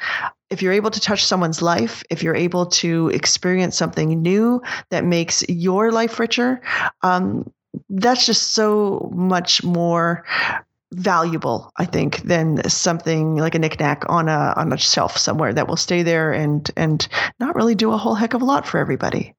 If 0.50 0.62
you're 0.62 0.72
able 0.72 0.90
to 0.90 1.00
touch 1.00 1.24
someone's 1.24 1.60
life, 1.60 2.02
if 2.10 2.22
you're 2.22 2.34
able 2.34 2.66
to 2.66 3.08
experience 3.10 3.76
something 3.76 4.22
new 4.22 4.62
that 4.90 5.04
makes 5.04 5.44
your 5.48 5.92
life 5.92 6.18
richer, 6.18 6.62
um, 7.02 7.50
that's 7.90 8.24
just 8.24 8.52
so 8.52 9.10
much 9.14 9.62
more 9.62 10.24
valuable, 10.92 11.70
I 11.76 11.84
think, 11.84 12.22
than 12.22 12.68
something 12.68 13.36
like 13.36 13.54
a 13.54 13.58
knickknack 13.58 14.04
on 14.08 14.28
a 14.28 14.54
on 14.56 14.72
a 14.72 14.78
shelf 14.78 15.16
somewhere 15.16 15.52
that 15.52 15.68
will 15.68 15.76
stay 15.76 16.02
there 16.02 16.32
and 16.32 16.70
and 16.76 17.06
not 17.38 17.54
really 17.54 17.74
do 17.74 17.92
a 17.92 17.96
whole 17.96 18.14
heck 18.14 18.34
of 18.34 18.42
a 18.42 18.44
lot 18.44 18.66
for 18.66 18.78
everybody. 18.78 19.34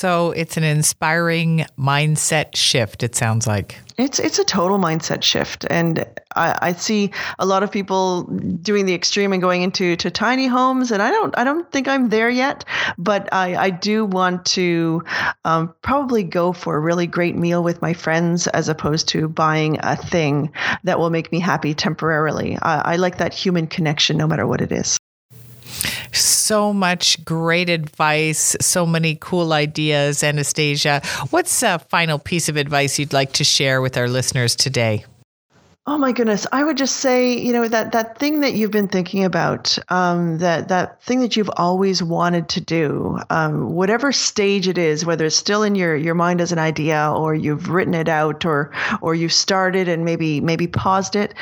So 0.00 0.30
it's 0.30 0.56
an 0.56 0.64
inspiring 0.64 1.66
mindset 1.78 2.56
shift. 2.56 3.02
It 3.02 3.14
sounds 3.14 3.46
like 3.46 3.78
it's 4.00 4.18
it's 4.18 4.38
a 4.38 4.44
total 4.44 4.78
mindset 4.78 5.22
shift, 5.22 5.66
and 5.68 6.04
I, 6.36 6.58
I, 6.62 6.72
see 6.72 7.10
a 7.38 7.46
lot 7.46 7.62
of 7.62 7.72
people 7.72 8.22
doing 8.22 8.86
the 8.86 8.94
extreme 8.94 9.32
and 9.32 9.42
going 9.42 9.62
into 9.62 9.96
to 9.96 10.10
tiny 10.10 10.46
homes, 10.46 10.92
and 10.92 11.02
I 11.02 11.10
don't 11.10 11.36
I 11.36 11.44
don't 11.44 11.70
think 11.72 11.88
I'm 11.88 12.08
there 12.08 12.30
yet, 12.30 12.64
but 12.96 13.32
I, 13.32 13.56
I 13.56 13.70
do 13.70 14.04
want 14.04 14.44
to 14.46 15.02
um, 15.44 15.74
probably 15.82 16.22
go 16.22 16.52
for 16.52 16.76
a 16.76 16.80
really 16.80 17.06
great 17.06 17.36
meal 17.36 17.62
with 17.62 17.82
my 17.82 17.92
friends 17.92 18.46
as 18.46 18.68
opposed 18.68 19.08
to 19.08 19.28
buying 19.28 19.78
a 19.82 19.96
thing 19.96 20.52
that 20.84 20.98
will 20.98 21.10
make 21.10 21.32
me 21.32 21.40
happy 21.40 21.74
temporarily. 21.74 22.56
I, 22.60 22.92
I 22.92 22.96
like 22.96 23.18
that 23.18 23.34
human 23.34 23.66
connection, 23.66 24.16
no 24.16 24.26
matter 24.26 24.46
what 24.46 24.60
it 24.60 24.70
is 24.70 24.99
so 26.12 26.72
much 26.72 27.24
great 27.24 27.68
advice, 27.68 28.56
so 28.60 28.86
many 28.86 29.16
cool 29.20 29.52
ideas. 29.52 30.22
Anastasia, 30.22 31.02
what's 31.30 31.62
a 31.62 31.78
final 31.78 32.18
piece 32.18 32.48
of 32.48 32.56
advice 32.56 32.98
you'd 32.98 33.12
like 33.12 33.32
to 33.34 33.44
share 33.44 33.80
with 33.80 33.96
our 33.96 34.08
listeners 34.08 34.54
today? 34.56 35.04
Oh 35.86 35.96
my 35.96 36.12
goodness! 36.12 36.46
I 36.52 36.62
would 36.62 36.76
just 36.76 36.98
say, 36.98 37.36
you 37.36 37.52
know, 37.54 37.66
that 37.66 37.92
that 37.92 38.18
thing 38.18 38.40
that 38.40 38.52
you've 38.52 38.70
been 38.70 38.86
thinking 38.86 39.24
about, 39.24 39.78
um, 39.88 40.38
that 40.38 40.68
that 40.68 41.02
thing 41.02 41.20
that 41.20 41.36
you've 41.36 41.50
always 41.56 42.02
wanted 42.02 42.50
to 42.50 42.60
do, 42.60 43.18
um, 43.30 43.72
whatever 43.72 44.12
stage 44.12 44.68
it 44.68 44.76
is, 44.76 45.06
whether 45.06 45.24
it's 45.24 45.34
still 45.34 45.62
in 45.62 45.74
your 45.74 45.96
your 45.96 46.14
mind 46.14 46.42
as 46.42 46.52
an 46.52 46.58
idea, 46.58 47.10
or 47.16 47.34
you've 47.34 47.70
written 47.70 47.94
it 47.94 48.08
out, 48.08 48.44
or 48.44 48.70
or 49.00 49.14
you've 49.14 49.32
started 49.32 49.88
and 49.88 50.04
maybe 50.04 50.40
maybe 50.42 50.66
paused 50.66 51.16
it, 51.16 51.34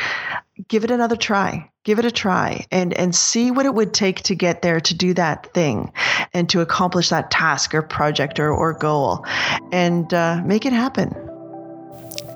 give 0.67 0.85
it 0.85 0.91
another 0.91 1.17
try. 1.17 1.71
Give 1.85 1.99
it 1.99 2.05
a 2.05 2.11
try 2.11 2.67
and 2.71 2.93
and 2.93 3.15
see 3.15 3.51
what 3.51 3.65
it 3.65 3.73
would 3.73 3.95
take 3.95 4.23
to 4.25 4.35
get 4.35 4.61
there 4.61 4.81
to 4.81 4.95
do 4.95 5.15
that 5.15 5.53
thing 5.55 5.93
and 6.35 6.49
to 6.51 6.61
accomplish 6.61 7.09
that 7.09 7.31
task 7.31 7.75
or 7.75 7.83
project 7.83 8.39
or, 8.39 8.51
or 8.51 8.75
goal. 8.75 9.25
And 9.73 10.13
uh, 10.13 10.43
make 10.45 10.67
it 10.67 10.73
happen. 10.73 11.15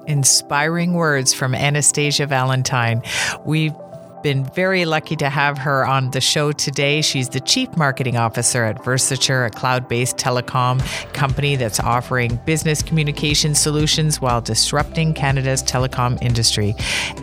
Inspiring 0.06 0.94
words 0.94 1.35
from 1.35 1.54
anastasia 1.54 2.26
valentine. 2.26 3.02
We've 3.44 3.74
been 4.22 4.44
very 4.44 4.85
lucky 4.85 5.16
to 5.16 5.28
have 5.28 5.58
her 5.58 5.87
on 5.87 6.11
the 6.11 6.20
show 6.20 6.52
today. 6.52 7.02
She's 7.02 7.28
the 7.28 7.40
Chief 7.40 7.76
Marketing 7.76 8.16
Officer 8.16 8.64
at 8.64 8.76
Versature, 8.76 9.46
a 9.46 9.50
cloud 9.50 9.88
based 9.88 10.16
telecom 10.16 10.80
company 11.12 11.56
that's 11.56 11.80
offering 11.80 12.37
business 12.46 12.82
communication 12.82 13.54
solutions 13.54 14.20
while 14.20 14.40
disrupting 14.40 15.14
Canada's 15.14 15.62
telecom 15.62 16.20
industry. 16.22 16.74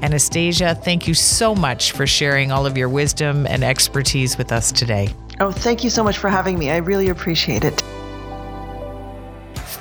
Anastasia, 0.01 0.75
thank 0.75 1.07
you 1.07 1.13
so 1.13 1.55
much 1.55 1.91
for 1.91 2.05
sharing 2.05 2.51
all 2.51 2.65
of 2.65 2.77
your 2.77 2.89
wisdom 2.89 3.47
and 3.47 3.63
expertise 3.63 4.37
with 4.37 4.51
us 4.51 4.71
today. 4.71 5.09
Oh, 5.39 5.51
thank 5.51 5.83
you 5.83 5.89
so 5.89 6.03
much 6.03 6.17
for 6.17 6.29
having 6.29 6.59
me. 6.59 6.69
I 6.69 6.77
really 6.77 7.09
appreciate 7.09 7.63
it. 7.63 7.81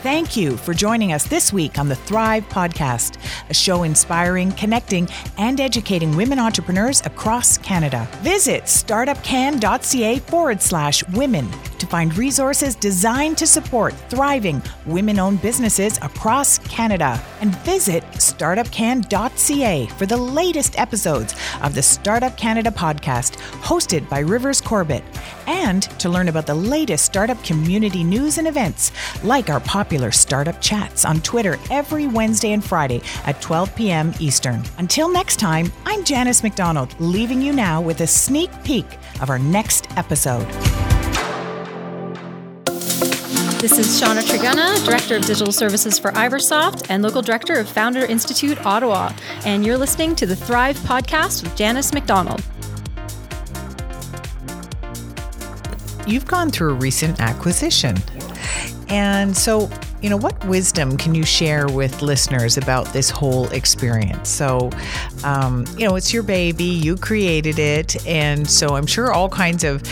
Thank 0.08 0.38
you 0.38 0.56
for 0.56 0.72
joining 0.72 1.12
us 1.12 1.24
this 1.24 1.52
week 1.52 1.78
on 1.78 1.86
the 1.86 1.94
Thrive 1.94 2.48
Podcast, 2.48 3.18
a 3.50 3.52
show 3.52 3.82
inspiring, 3.82 4.52
connecting, 4.52 5.06
and 5.36 5.60
educating 5.60 6.16
women 6.16 6.38
entrepreneurs 6.38 7.02
across 7.04 7.58
Canada. 7.58 8.08
Visit 8.22 8.62
startupcan.ca 8.62 10.18
forward 10.20 10.62
slash 10.62 11.06
women 11.08 11.46
to 11.78 11.86
find 11.86 12.16
resources 12.16 12.74
designed 12.74 13.36
to 13.36 13.46
support 13.46 13.92
thriving 14.08 14.62
women 14.86 15.18
owned 15.18 15.42
businesses 15.42 15.98
across 15.98 16.56
Canada. 16.58 17.22
And 17.42 17.54
visit 17.58 18.02
startupcan.ca 18.12 19.86
for 19.98 20.06
the 20.06 20.16
latest 20.16 20.78
episodes 20.78 21.34
of 21.62 21.74
the 21.74 21.82
Startup 21.82 22.34
Canada 22.36 22.70
podcast, 22.70 23.36
hosted 23.60 24.08
by 24.08 24.20
Rivers 24.20 24.62
Corbett, 24.62 25.04
and 25.46 25.82
to 25.98 26.08
learn 26.08 26.28
about 26.28 26.46
the 26.46 26.54
latest 26.54 27.04
startup 27.04 27.42
community 27.44 28.04
news 28.04 28.38
and 28.38 28.48
events, 28.48 28.90
like 29.22 29.50
our 29.50 29.60
popular 29.60 29.97
startup 30.12 30.60
chats 30.60 31.04
on 31.04 31.20
Twitter 31.20 31.58
every 31.70 32.06
Wednesday 32.06 32.52
and 32.52 32.64
Friday 32.64 33.02
at 33.24 33.42
12 33.42 33.74
p.m. 33.74 34.14
Eastern. 34.20 34.62
Until 34.78 35.10
next 35.10 35.38
time, 35.38 35.72
I'm 35.84 36.04
Janice 36.04 36.42
McDonald, 36.42 36.94
leaving 37.00 37.42
you 37.42 37.52
now 37.52 37.80
with 37.80 38.00
a 38.00 38.06
sneak 38.06 38.50
peek 38.64 38.86
of 39.20 39.30
our 39.30 39.38
next 39.38 39.88
episode. 39.98 40.46
This 43.60 43.76
is 43.76 44.00
Shauna 44.00 44.22
Trigana, 44.22 44.84
Director 44.84 45.16
of 45.16 45.22
Digital 45.22 45.50
Services 45.50 45.98
for 45.98 46.12
Iversoft 46.12 46.86
and 46.90 47.02
Local 47.02 47.22
Director 47.22 47.58
of 47.58 47.68
Founder 47.68 48.04
Institute 48.06 48.64
Ottawa. 48.64 49.12
And 49.44 49.66
you're 49.66 49.76
listening 49.76 50.14
to 50.14 50.26
the 50.26 50.36
Thrive 50.36 50.76
Podcast 50.78 51.42
with 51.42 51.56
Janice 51.56 51.92
McDonald. 51.92 52.40
You've 56.06 56.26
gone 56.26 56.50
through 56.50 56.70
a 56.70 56.74
recent 56.74 57.20
acquisition. 57.20 57.96
And 58.88 59.36
so, 59.36 59.68
you 60.02 60.08
know, 60.08 60.16
what 60.16 60.44
wisdom 60.46 60.96
can 60.96 61.14
you 61.14 61.24
share 61.24 61.66
with 61.66 62.02
listeners 62.02 62.56
about 62.56 62.86
this 62.92 63.10
whole 63.10 63.48
experience? 63.48 64.28
So, 64.28 64.70
um, 65.24 65.64
you 65.76 65.88
know, 65.88 65.96
it's 65.96 66.12
your 66.12 66.22
baby, 66.22 66.64
you 66.64 66.96
created 66.96 67.58
it. 67.58 68.06
And 68.06 68.48
so 68.48 68.76
I'm 68.76 68.86
sure 68.86 69.12
all 69.12 69.28
kinds 69.28 69.64
of, 69.64 69.82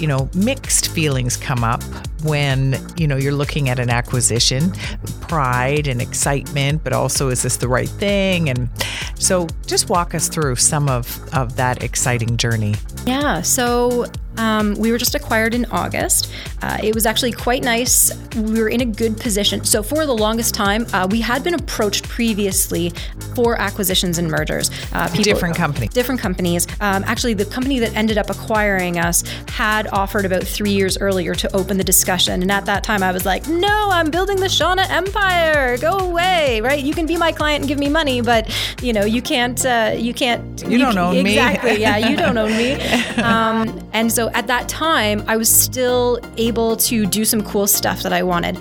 you 0.00 0.06
know, 0.06 0.28
mixed 0.34 0.88
feelings 0.88 1.36
come 1.36 1.62
up 1.62 1.82
when, 2.24 2.76
you 2.96 3.06
know, 3.06 3.16
you're 3.16 3.32
looking 3.32 3.68
at 3.68 3.78
an 3.78 3.90
acquisition 3.90 4.72
pride 5.20 5.86
and 5.86 6.00
excitement, 6.00 6.82
but 6.82 6.92
also 6.92 7.28
is 7.28 7.42
this 7.42 7.56
the 7.56 7.68
right 7.68 7.88
thing? 7.88 8.50
And 8.50 8.68
so 9.14 9.46
just 9.66 9.88
walk 9.88 10.14
us 10.14 10.28
through 10.28 10.56
some 10.56 10.88
of, 10.88 11.22
of 11.34 11.56
that 11.56 11.82
exciting 11.82 12.36
journey. 12.36 12.74
Yeah. 13.06 13.42
So, 13.42 14.06
Um, 14.36 14.74
we 14.74 14.92
were 14.92 14.98
just 14.98 15.14
acquired 15.14 15.54
in 15.54 15.64
August. 15.66 16.32
Uh, 16.62 16.78
it 16.82 16.94
was 16.94 17.06
actually 17.06 17.32
quite 17.32 17.62
nice. 17.62 18.12
We 18.34 18.60
were 18.60 18.68
in 18.68 18.80
a 18.80 18.84
good 18.84 19.18
position. 19.18 19.64
So, 19.64 19.82
for 19.82 20.06
the 20.06 20.14
longest 20.14 20.54
time, 20.54 20.86
uh, 20.92 21.06
we 21.10 21.20
had 21.20 21.44
been 21.44 21.54
approached 21.54 22.08
previously 22.08 22.92
for 23.34 23.58
acquisitions 23.60 24.18
and 24.18 24.28
mergers. 24.28 24.70
Uh, 24.92 25.08
people, 25.08 25.24
different 25.24 25.56
companies. 25.56 25.90
Different 25.90 26.20
companies. 26.20 26.66
Um, 26.80 27.04
actually, 27.04 27.34
the 27.34 27.44
company 27.44 27.78
that 27.80 27.94
ended 27.94 28.18
up 28.18 28.30
acquiring 28.30 28.98
us 28.98 29.22
had 29.48 29.86
offered 29.88 30.24
about 30.24 30.44
three 30.44 30.72
years 30.72 30.98
earlier 30.98 31.34
to 31.34 31.54
open 31.54 31.76
the 31.76 31.84
discussion. 31.84 32.42
And 32.42 32.50
at 32.50 32.66
that 32.66 32.84
time, 32.84 33.02
I 33.02 33.12
was 33.12 33.24
like, 33.24 33.46
no, 33.48 33.88
I'm 33.90 34.10
building 34.10 34.36
the 34.36 34.46
Shauna 34.46 34.88
empire. 34.90 35.76
Go 35.78 35.98
away, 35.98 36.60
right? 36.60 36.82
You 36.82 36.94
can 36.94 37.06
be 37.06 37.16
my 37.16 37.32
client 37.32 37.62
and 37.62 37.68
give 37.68 37.78
me 37.78 37.88
money, 37.88 38.20
but 38.20 38.48
you 38.82 38.92
know, 38.92 39.04
you 39.04 39.22
can't, 39.22 39.64
uh, 39.64 39.94
you 39.96 40.14
can't. 40.14 40.62
You, 40.62 40.70
you 40.70 40.78
don't 40.78 40.98
own 40.98 41.16
exactly, 41.16 41.24
me. 41.24 41.76
Exactly. 41.76 41.80
Yeah, 41.80 41.96
you 41.98 42.16
don't 42.16 42.38
own 42.38 42.56
me. 42.56 42.78
Um, 43.22 43.88
and 43.92 44.10
so 44.10 44.21
at 44.30 44.46
that 44.46 44.68
time, 44.68 45.24
I 45.26 45.36
was 45.36 45.48
still 45.48 46.18
able 46.36 46.76
to 46.76 47.06
do 47.06 47.24
some 47.24 47.42
cool 47.42 47.66
stuff 47.66 48.02
that 48.02 48.12
I 48.12 48.22
wanted. 48.22 48.58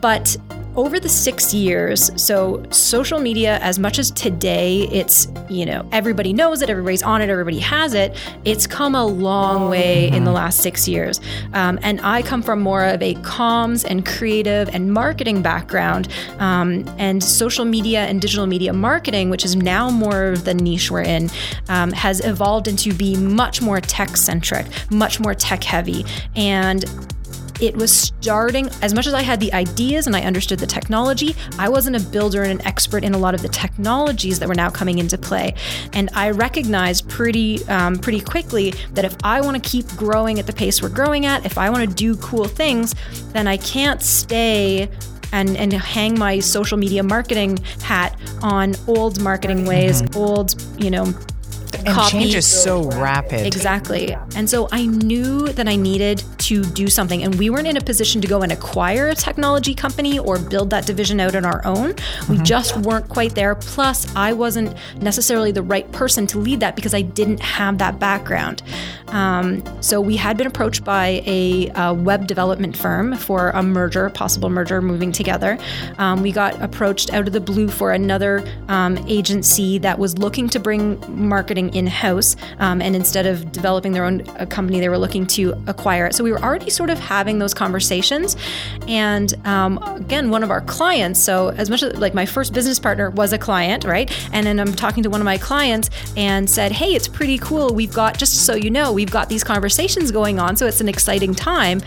But 0.00 0.36
over 0.76 0.98
the 0.98 1.08
six 1.08 1.52
years, 1.52 2.10
so 2.20 2.64
social 2.70 3.18
media, 3.18 3.58
as 3.58 3.78
much 3.78 3.98
as 3.98 4.10
today, 4.10 4.88
it's, 4.90 5.28
you 5.48 5.66
know, 5.66 5.86
everybody 5.92 6.32
knows 6.32 6.62
it, 6.62 6.70
everybody's 6.70 7.02
on 7.02 7.20
it, 7.20 7.28
everybody 7.28 7.58
has 7.58 7.94
it, 7.94 8.16
it's 8.44 8.66
come 8.66 8.94
a 8.94 9.04
long 9.04 9.68
way 9.68 10.06
in 10.08 10.24
the 10.24 10.30
mm-hmm. 10.30 10.36
last 10.36 10.60
six 10.60 10.88
years. 10.88 11.20
Um, 11.52 11.78
and 11.82 12.00
I 12.00 12.22
come 12.22 12.42
from 12.42 12.60
more 12.60 12.84
of 12.84 13.02
a 13.02 13.14
comms 13.16 13.84
and 13.84 14.06
creative 14.06 14.68
and 14.74 14.92
marketing 14.92 15.42
background. 15.42 16.08
Um, 16.38 16.84
and 16.98 17.22
social 17.22 17.64
media 17.64 18.00
and 18.04 18.20
digital 18.20 18.46
media 18.46 18.72
marketing, 18.72 19.30
which 19.30 19.44
is 19.44 19.56
now 19.56 19.90
more 19.90 20.26
of 20.26 20.44
the 20.44 20.54
niche 20.54 20.90
we're 20.90 21.02
in, 21.02 21.30
um, 21.68 21.92
has 21.92 22.24
evolved 22.24 22.68
into 22.68 22.94
be 22.94 23.16
much 23.16 23.60
more 23.60 23.80
tech 23.80 24.16
centric, 24.16 24.66
much 24.90 25.20
more 25.20 25.34
tech 25.34 25.64
heavy. 25.64 26.04
And 26.34 26.84
it 27.62 27.76
was 27.76 27.92
starting, 27.92 28.68
as 28.82 28.92
much 28.92 29.06
as 29.06 29.14
I 29.14 29.22
had 29.22 29.38
the 29.38 29.52
ideas 29.52 30.08
and 30.08 30.16
I 30.16 30.22
understood 30.22 30.58
the 30.58 30.66
technology, 30.66 31.36
I 31.58 31.68
wasn't 31.68 31.94
a 31.94 32.00
builder 32.00 32.42
and 32.42 32.60
an 32.60 32.66
expert 32.66 33.04
in 33.04 33.14
a 33.14 33.18
lot 33.18 33.34
of 33.34 33.42
the 33.42 33.48
technologies 33.48 34.40
that 34.40 34.48
were 34.48 34.54
now 34.54 34.68
coming 34.68 34.98
into 34.98 35.16
play. 35.16 35.54
And 35.92 36.10
I 36.12 36.30
recognized 36.30 37.08
pretty, 37.08 37.64
um, 37.68 37.98
pretty 37.98 38.20
quickly 38.20 38.74
that 38.94 39.04
if 39.04 39.16
I 39.22 39.40
want 39.40 39.62
to 39.62 39.70
keep 39.70 39.86
growing 39.90 40.40
at 40.40 40.46
the 40.46 40.52
pace 40.52 40.82
we're 40.82 40.88
growing 40.88 41.24
at, 41.24 41.46
if 41.46 41.56
I 41.56 41.70
want 41.70 41.88
to 41.88 41.94
do 41.94 42.16
cool 42.16 42.46
things, 42.46 42.96
then 43.32 43.46
I 43.46 43.56
can't 43.56 44.02
stay 44.02 44.90
and 45.32 45.56
and 45.56 45.72
hang 45.72 46.18
my 46.18 46.40
social 46.40 46.76
media 46.76 47.02
marketing 47.02 47.56
hat 47.80 48.18
on 48.42 48.74
old 48.86 49.20
marketing 49.22 49.64
ways, 49.64 50.02
mm-hmm. 50.02 50.18
old, 50.18 50.62
you 50.82 50.90
know, 50.90 51.14
and 51.74 51.88
copy. 51.88 52.10
change 52.10 52.34
is 52.34 52.46
so 52.46 52.84
rapid. 52.90 53.46
Exactly. 53.46 54.16
And 54.36 54.48
so 54.48 54.68
I 54.72 54.86
knew 54.86 55.48
that 55.48 55.68
I 55.68 55.76
needed 55.76 56.22
to 56.38 56.64
do 56.64 56.88
something. 56.88 57.22
And 57.22 57.34
we 57.36 57.50
weren't 57.50 57.66
in 57.66 57.76
a 57.76 57.80
position 57.80 58.20
to 58.20 58.28
go 58.28 58.42
and 58.42 58.52
acquire 58.52 59.08
a 59.08 59.14
technology 59.14 59.74
company 59.74 60.18
or 60.18 60.38
build 60.38 60.70
that 60.70 60.86
division 60.86 61.20
out 61.20 61.34
on 61.34 61.44
our 61.44 61.64
own. 61.64 61.88
We 61.88 62.36
mm-hmm. 62.36 62.42
just 62.44 62.76
weren't 62.78 63.08
quite 63.08 63.34
there. 63.34 63.54
Plus, 63.54 64.14
I 64.14 64.32
wasn't 64.32 64.74
necessarily 65.00 65.52
the 65.52 65.62
right 65.62 65.90
person 65.92 66.26
to 66.28 66.38
lead 66.38 66.60
that 66.60 66.76
because 66.76 66.94
I 66.94 67.02
didn't 67.02 67.40
have 67.40 67.78
that 67.78 67.98
background. 67.98 68.62
Um, 69.08 69.62
so 69.82 70.00
we 70.00 70.16
had 70.16 70.38
been 70.38 70.46
approached 70.46 70.84
by 70.84 71.22
a, 71.26 71.70
a, 71.74 71.92
web 71.92 72.26
development 72.26 72.76
firm 72.76 73.14
for 73.16 73.50
a 73.50 73.62
merger, 73.62 74.08
possible 74.08 74.48
merger, 74.48 74.80
moving 74.80 75.12
together. 75.12 75.58
Um, 75.98 76.22
we 76.22 76.32
got 76.32 76.60
approached 76.62 77.12
out 77.12 77.26
of 77.26 77.34
the 77.34 77.40
blue 77.40 77.68
for 77.68 77.92
another 77.92 78.42
um, 78.68 78.96
agency 79.06 79.76
that 79.78 79.98
was 79.98 80.16
looking 80.16 80.48
to 80.48 80.58
bring 80.58 80.98
marketing 81.08 81.61
in 81.70 81.86
house. 81.86 82.36
Um, 82.58 82.80
and 82.80 82.96
instead 82.96 83.26
of 83.26 83.52
developing 83.52 83.92
their 83.92 84.04
own 84.04 84.24
company, 84.46 84.80
they 84.80 84.88
were 84.88 84.98
looking 84.98 85.26
to 85.28 85.54
acquire 85.66 86.06
it. 86.06 86.14
So 86.14 86.24
we 86.24 86.32
were 86.32 86.42
already 86.42 86.70
sort 86.70 86.90
of 86.90 86.98
having 86.98 87.38
those 87.38 87.54
conversations. 87.54 88.36
And 88.88 89.34
um, 89.46 89.78
again, 89.96 90.30
one 90.30 90.42
of 90.42 90.50
our 90.50 90.60
clients, 90.62 91.20
so 91.20 91.48
as 91.50 91.70
much 91.70 91.82
as 91.82 91.96
like 91.96 92.14
my 92.14 92.26
first 92.26 92.52
business 92.52 92.78
partner 92.78 93.10
was 93.10 93.32
a 93.32 93.38
client, 93.38 93.84
right? 93.84 94.10
And 94.32 94.46
then 94.46 94.58
I'm 94.58 94.74
talking 94.74 95.02
to 95.02 95.10
one 95.10 95.20
of 95.20 95.24
my 95.24 95.38
clients 95.38 95.90
and 96.16 96.48
said, 96.48 96.72
hey, 96.72 96.94
it's 96.94 97.08
pretty 97.08 97.38
cool. 97.38 97.74
We've 97.74 97.92
got, 97.92 98.18
just 98.18 98.46
so 98.46 98.54
you 98.54 98.70
know, 98.70 98.92
we've 98.92 99.10
got 99.10 99.28
these 99.28 99.44
conversations 99.44 100.10
going 100.10 100.38
on. 100.38 100.56
So 100.56 100.66
it's 100.66 100.80
an 100.80 100.88
exciting 100.88 101.34
time. 101.34 101.80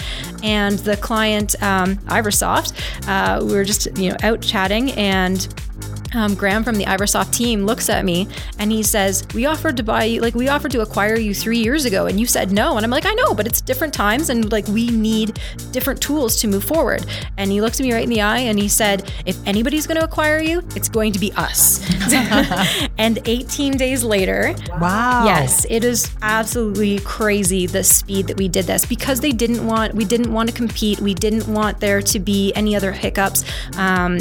And 0.44 0.80
the 0.80 0.98
client, 0.98 1.62
um, 1.62 1.98
Iversoft, 2.08 2.74
uh, 3.08 3.44
we 3.44 3.54
were 3.54 3.66
just, 3.66 3.98
you 3.98 4.10
know, 4.10 4.18
out 4.24 4.42
chatting 4.42 4.92
and 4.92 5.48
um, 6.14 6.36
Graham 6.36 6.64
from 6.64 6.76
the 6.76 6.86
Iversoft 6.86 7.34
team 7.34 7.66
looks 7.66 7.90
at 7.90 8.06
me 8.06 8.28
and 8.60 8.72
he 8.72 8.84
says, 8.84 9.26
"We 9.34 9.46
offered 9.46 9.78
to 9.78 9.84
buy 9.84 10.06
you, 10.06 10.22
like 10.22 10.36
we 10.36 10.48
offered 10.48 10.72
to 10.72 10.82
acquire 10.82 11.18
you 11.18 11.34
three 11.34 11.58
years 11.60 11.86
ago, 11.86 12.06
and 12.06 12.20
you 12.20 12.26
said 12.26 12.52
no." 12.52 12.78
And 12.78 12.86
I'm 12.86 12.92
like, 12.92 13.06
"I 13.06 13.14
know, 13.14 13.34
but 13.34 13.48
it's 13.48 13.62
different 13.62 13.94
times, 13.94 14.30
and 14.30 14.52
like 14.52 14.68
we 14.68 14.90
need 14.90 15.40
different 15.72 16.02
tools 16.02 16.40
to 16.42 16.48
move 16.48 16.64
forward." 16.64 17.06
And 17.38 17.52
he 17.52 17.62
looks 17.62 17.80
at 17.80 17.84
me 17.84 17.94
right 17.94 18.04
in 18.04 18.10
the 18.10 18.22
eye 18.22 18.40
and 18.40 18.60
he 18.60 18.68
said, 18.68 19.12
"If 19.26 19.38
anybody's 19.46 19.88
going 19.88 20.00
to 20.00 20.06
acquire 20.06 20.40
you, 20.42 20.60
it's 20.76 20.90
going 20.90 21.14
to 21.14 21.20
be 21.20 21.32
us." 21.34 21.82
and 22.98 23.20
18 23.26 23.78
days 23.78 24.04
later, 24.04 24.56
wow, 24.80 25.26
yes, 25.26 25.66
it 25.70 25.84
is 25.84 26.12
absolutely 26.22 27.00
crazy 27.00 27.66
the 27.66 27.84
speed 27.84 28.28
that 28.28 28.38
we 28.38 28.48
did 28.48 28.66
this 28.66 28.86
because 28.86 29.20
they 29.20 29.32
didn't 29.32 29.66
want, 29.66 29.94
we 29.94 30.06
didn't 30.06 30.32
want 30.32 30.50
to 30.50 30.56
compete, 30.56 31.00
we 31.00 31.14
didn't 31.14 31.48
want 31.48 31.80
there 31.80 32.02
to 32.02 32.20
be 32.20 32.54
any 32.54 32.76
other 32.76 32.92
hiccups. 32.92 33.44
Um, 33.78 34.20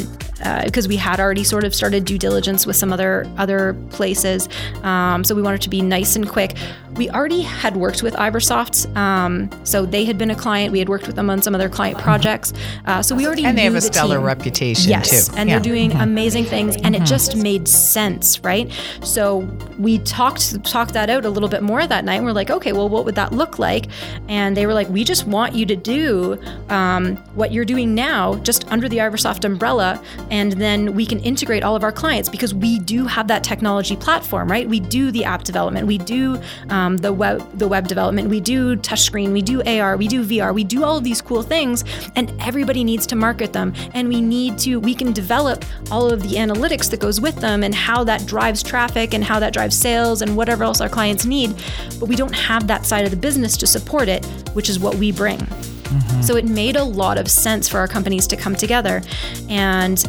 because 0.64 0.86
uh, 0.86 0.88
we 0.88 0.96
had 0.96 1.20
already 1.20 1.44
sort 1.44 1.64
of 1.64 1.73
started 1.74 2.04
due 2.04 2.18
diligence 2.18 2.66
with 2.66 2.76
some 2.76 2.92
other 2.92 3.26
other 3.36 3.74
places. 3.90 4.48
Um, 4.82 5.24
so 5.24 5.34
we 5.34 5.42
wanted 5.42 5.62
to 5.62 5.70
be 5.70 5.82
nice 5.82 6.16
and 6.16 6.28
quick. 6.28 6.56
We 6.96 7.10
already 7.10 7.42
had 7.42 7.76
worked 7.76 8.04
with 8.04 8.14
Iversoft, 8.14 8.94
um, 8.96 9.50
so 9.64 9.84
they 9.84 10.04
had 10.04 10.16
been 10.16 10.30
a 10.30 10.36
client. 10.36 10.70
We 10.70 10.78
had 10.78 10.88
worked 10.88 11.08
with 11.08 11.16
them 11.16 11.28
on 11.28 11.42
some 11.42 11.52
other 11.52 11.68
client 11.68 11.98
projects. 11.98 12.52
Uh, 12.86 13.02
so 13.02 13.16
we 13.16 13.26
already 13.26 13.44
and 13.44 13.58
they 13.58 13.64
have 13.64 13.72
a 13.72 13.80
the 13.80 13.80
stellar 13.80 14.18
team. 14.18 14.24
reputation 14.24 14.90
yes, 14.90 15.26
too. 15.26 15.34
and 15.36 15.48
yeah. 15.48 15.56
they're 15.56 15.64
doing 15.64 15.90
mm-hmm. 15.90 16.00
amazing 16.00 16.44
things, 16.44 16.76
and 16.76 16.94
mm-hmm. 16.94 17.02
it 17.02 17.06
just 17.06 17.36
made 17.36 17.66
sense, 17.66 18.38
right? 18.44 18.70
So 19.02 19.38
we 19.78 19.98
talked 19.98 20.62
talked 20.64 20.92
that 20.92 21.10
out 21.10 21.24
a 21.24 21.30
little 21.30 21.48
bit 21.48 21.62
more 21.62 21.84
that 21.84 22.04
night. 22.04 22.16
And 22.16 22.24
we're 22.24 22.32
like, 22.32 22.50
okay, 22.50 22.72
well, 22.72 22.88
what 22.88 23.04
would 23.04 23.16
that 23.16 23.32
look 23.32 23.58
like? 23.58 23.86
And 24.28 24.56
they 24.56 24.66
were 24.66 24.74
like, 24.74 24.88
we 24.88 25.02
just 25.02 25.26
want 25.26 25.54
you 25.54 25.66
to 25.66 25.76
do 25.76 26.40
um, 26.68 27.16
what 27.34 27.50
you're 27.50 27.64
doing 27.64 27.94
now, 27.94 28.36
just 28.36 28.70
under 28.70 28.88
the 28.88 28.98
Iversoft 28.98 29.44
umbrella, 29.44 30.02
and 30.30 30.52
then 30.52 30.94
we 30.94 31.06
can 31.06 31.18
integrate 31.20 31.63
all 31.64 31.74
of 31.74 31.82
our 31.82 31.92
clients 31.92 32.28
because 32.28 32.54
we 32.54 32.78
do 32.78 33.06
have 33.06 33.28
that 33.28 33.42
technology 33.42 33.96
platform, 33.96 34.50
right? 34.50 34.68
We 34.68 34.80
do 34.80 35.10
the 35.10 35.24
app 35.24 35.44
development, 35.44 35.86
we 35.86 35.98
do 35.98 36.40
um, 36.70 36.98
the 36.98 37.12
web 37.12 37.58
the 37.58 37.66
web 37.66 37.88
development, 37.88 38.28
we 38.28 38.40
do 38.40 38.76
touchscreen, 38.76 39.32
we 39.32 39.42
do 39.42 39.62
AR, 39.62 39.96
we 39.96 40.08
do 40.08 40.24
VR, 40.24 40.54
we 40.54 40.64
do 40.64 40.84
all 40.84 40.96
of 40.96 41.04
these 41.04 41.20
cool 41.20 41.42
things, 41.42 41.84
and 42.16 42.32
everybody 42.40 42.84
needs 42.84 43.06
to 43.06 43.16
market 43.16 43.52
them, 43.52 43.72
and 43.94 44.08
we 44.08 44.20
need 44.20 44.58
to 44.58 44.78
we 44.78 44.94
can 44.94 45.12
develop 45.12 45.64
all 45.90 46.10
of 46.10 46.22
the 46.22 46.36
analytics 46.36 46.90
that 46.90 47.00
goes 47.00 47.20
with 47.20 47.36
them 47.36 47.62
and 47.62 47.74
how 47.74 48.04
that 48.04 48.26
drives 48.26 48.62
traffic 48.62 49.14
and 49.14 49.24
how 49.24 49.38
that 49.40 49.52
drives 49.52 49.76
sales 49.76 50.22
and 50.22 50.36
whatever 50.36 50.64
else 50.64 50.80
our 50.80 50.88
clients 50.88 51.24
need, 51.24 51.54
but 51.98 52.08
we 52.08 52.16
don't 52.16 52.34
have 52.34 52.66
that 52.66 52.86
side 52.86 53.04
of 53.04 53.10
the 53.10 53.16
business 53.16 53.56
to 53.56 53.66
support 53.66 54.08
it, 54.08 54.24
which 54.52 54.68
is 54.68 54.78
what 54.78 54.94
we 54.96 55.10
bring. 55.10 55.38
Mm-hmm. 55.38 56.22
So 56.22 56.36
it 56.36 56.46
made 56.46 56.76
a 56.76 56.84
lot 56.84 57.18
of 57.18 57.30
sense 57.30 57.68
for 57.68 57.78
our 57.78 57.88
companies 57.88 58.26
to 58.28 58.36
come 58.36 58.56
together. 58.56 59.02
And 59.48 60.04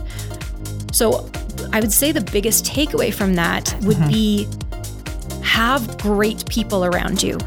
so 0.95 1.29
I 1.73 1.81
would 1.81 1.91
say 1.91 2.13
the 2.13 2.21
biggest 2.21 2.63
takeaway 2.65 3.13
from 3.13 3.33
that 3.35 3.75
would 3.81 3.97
mm-hmm. 3.97 4.07
be 4.07 4.47
have 5.43 5.97
great 5.97 6.47
people 6.47 6.85
around 6.85 7.21
you. 7.21 7.37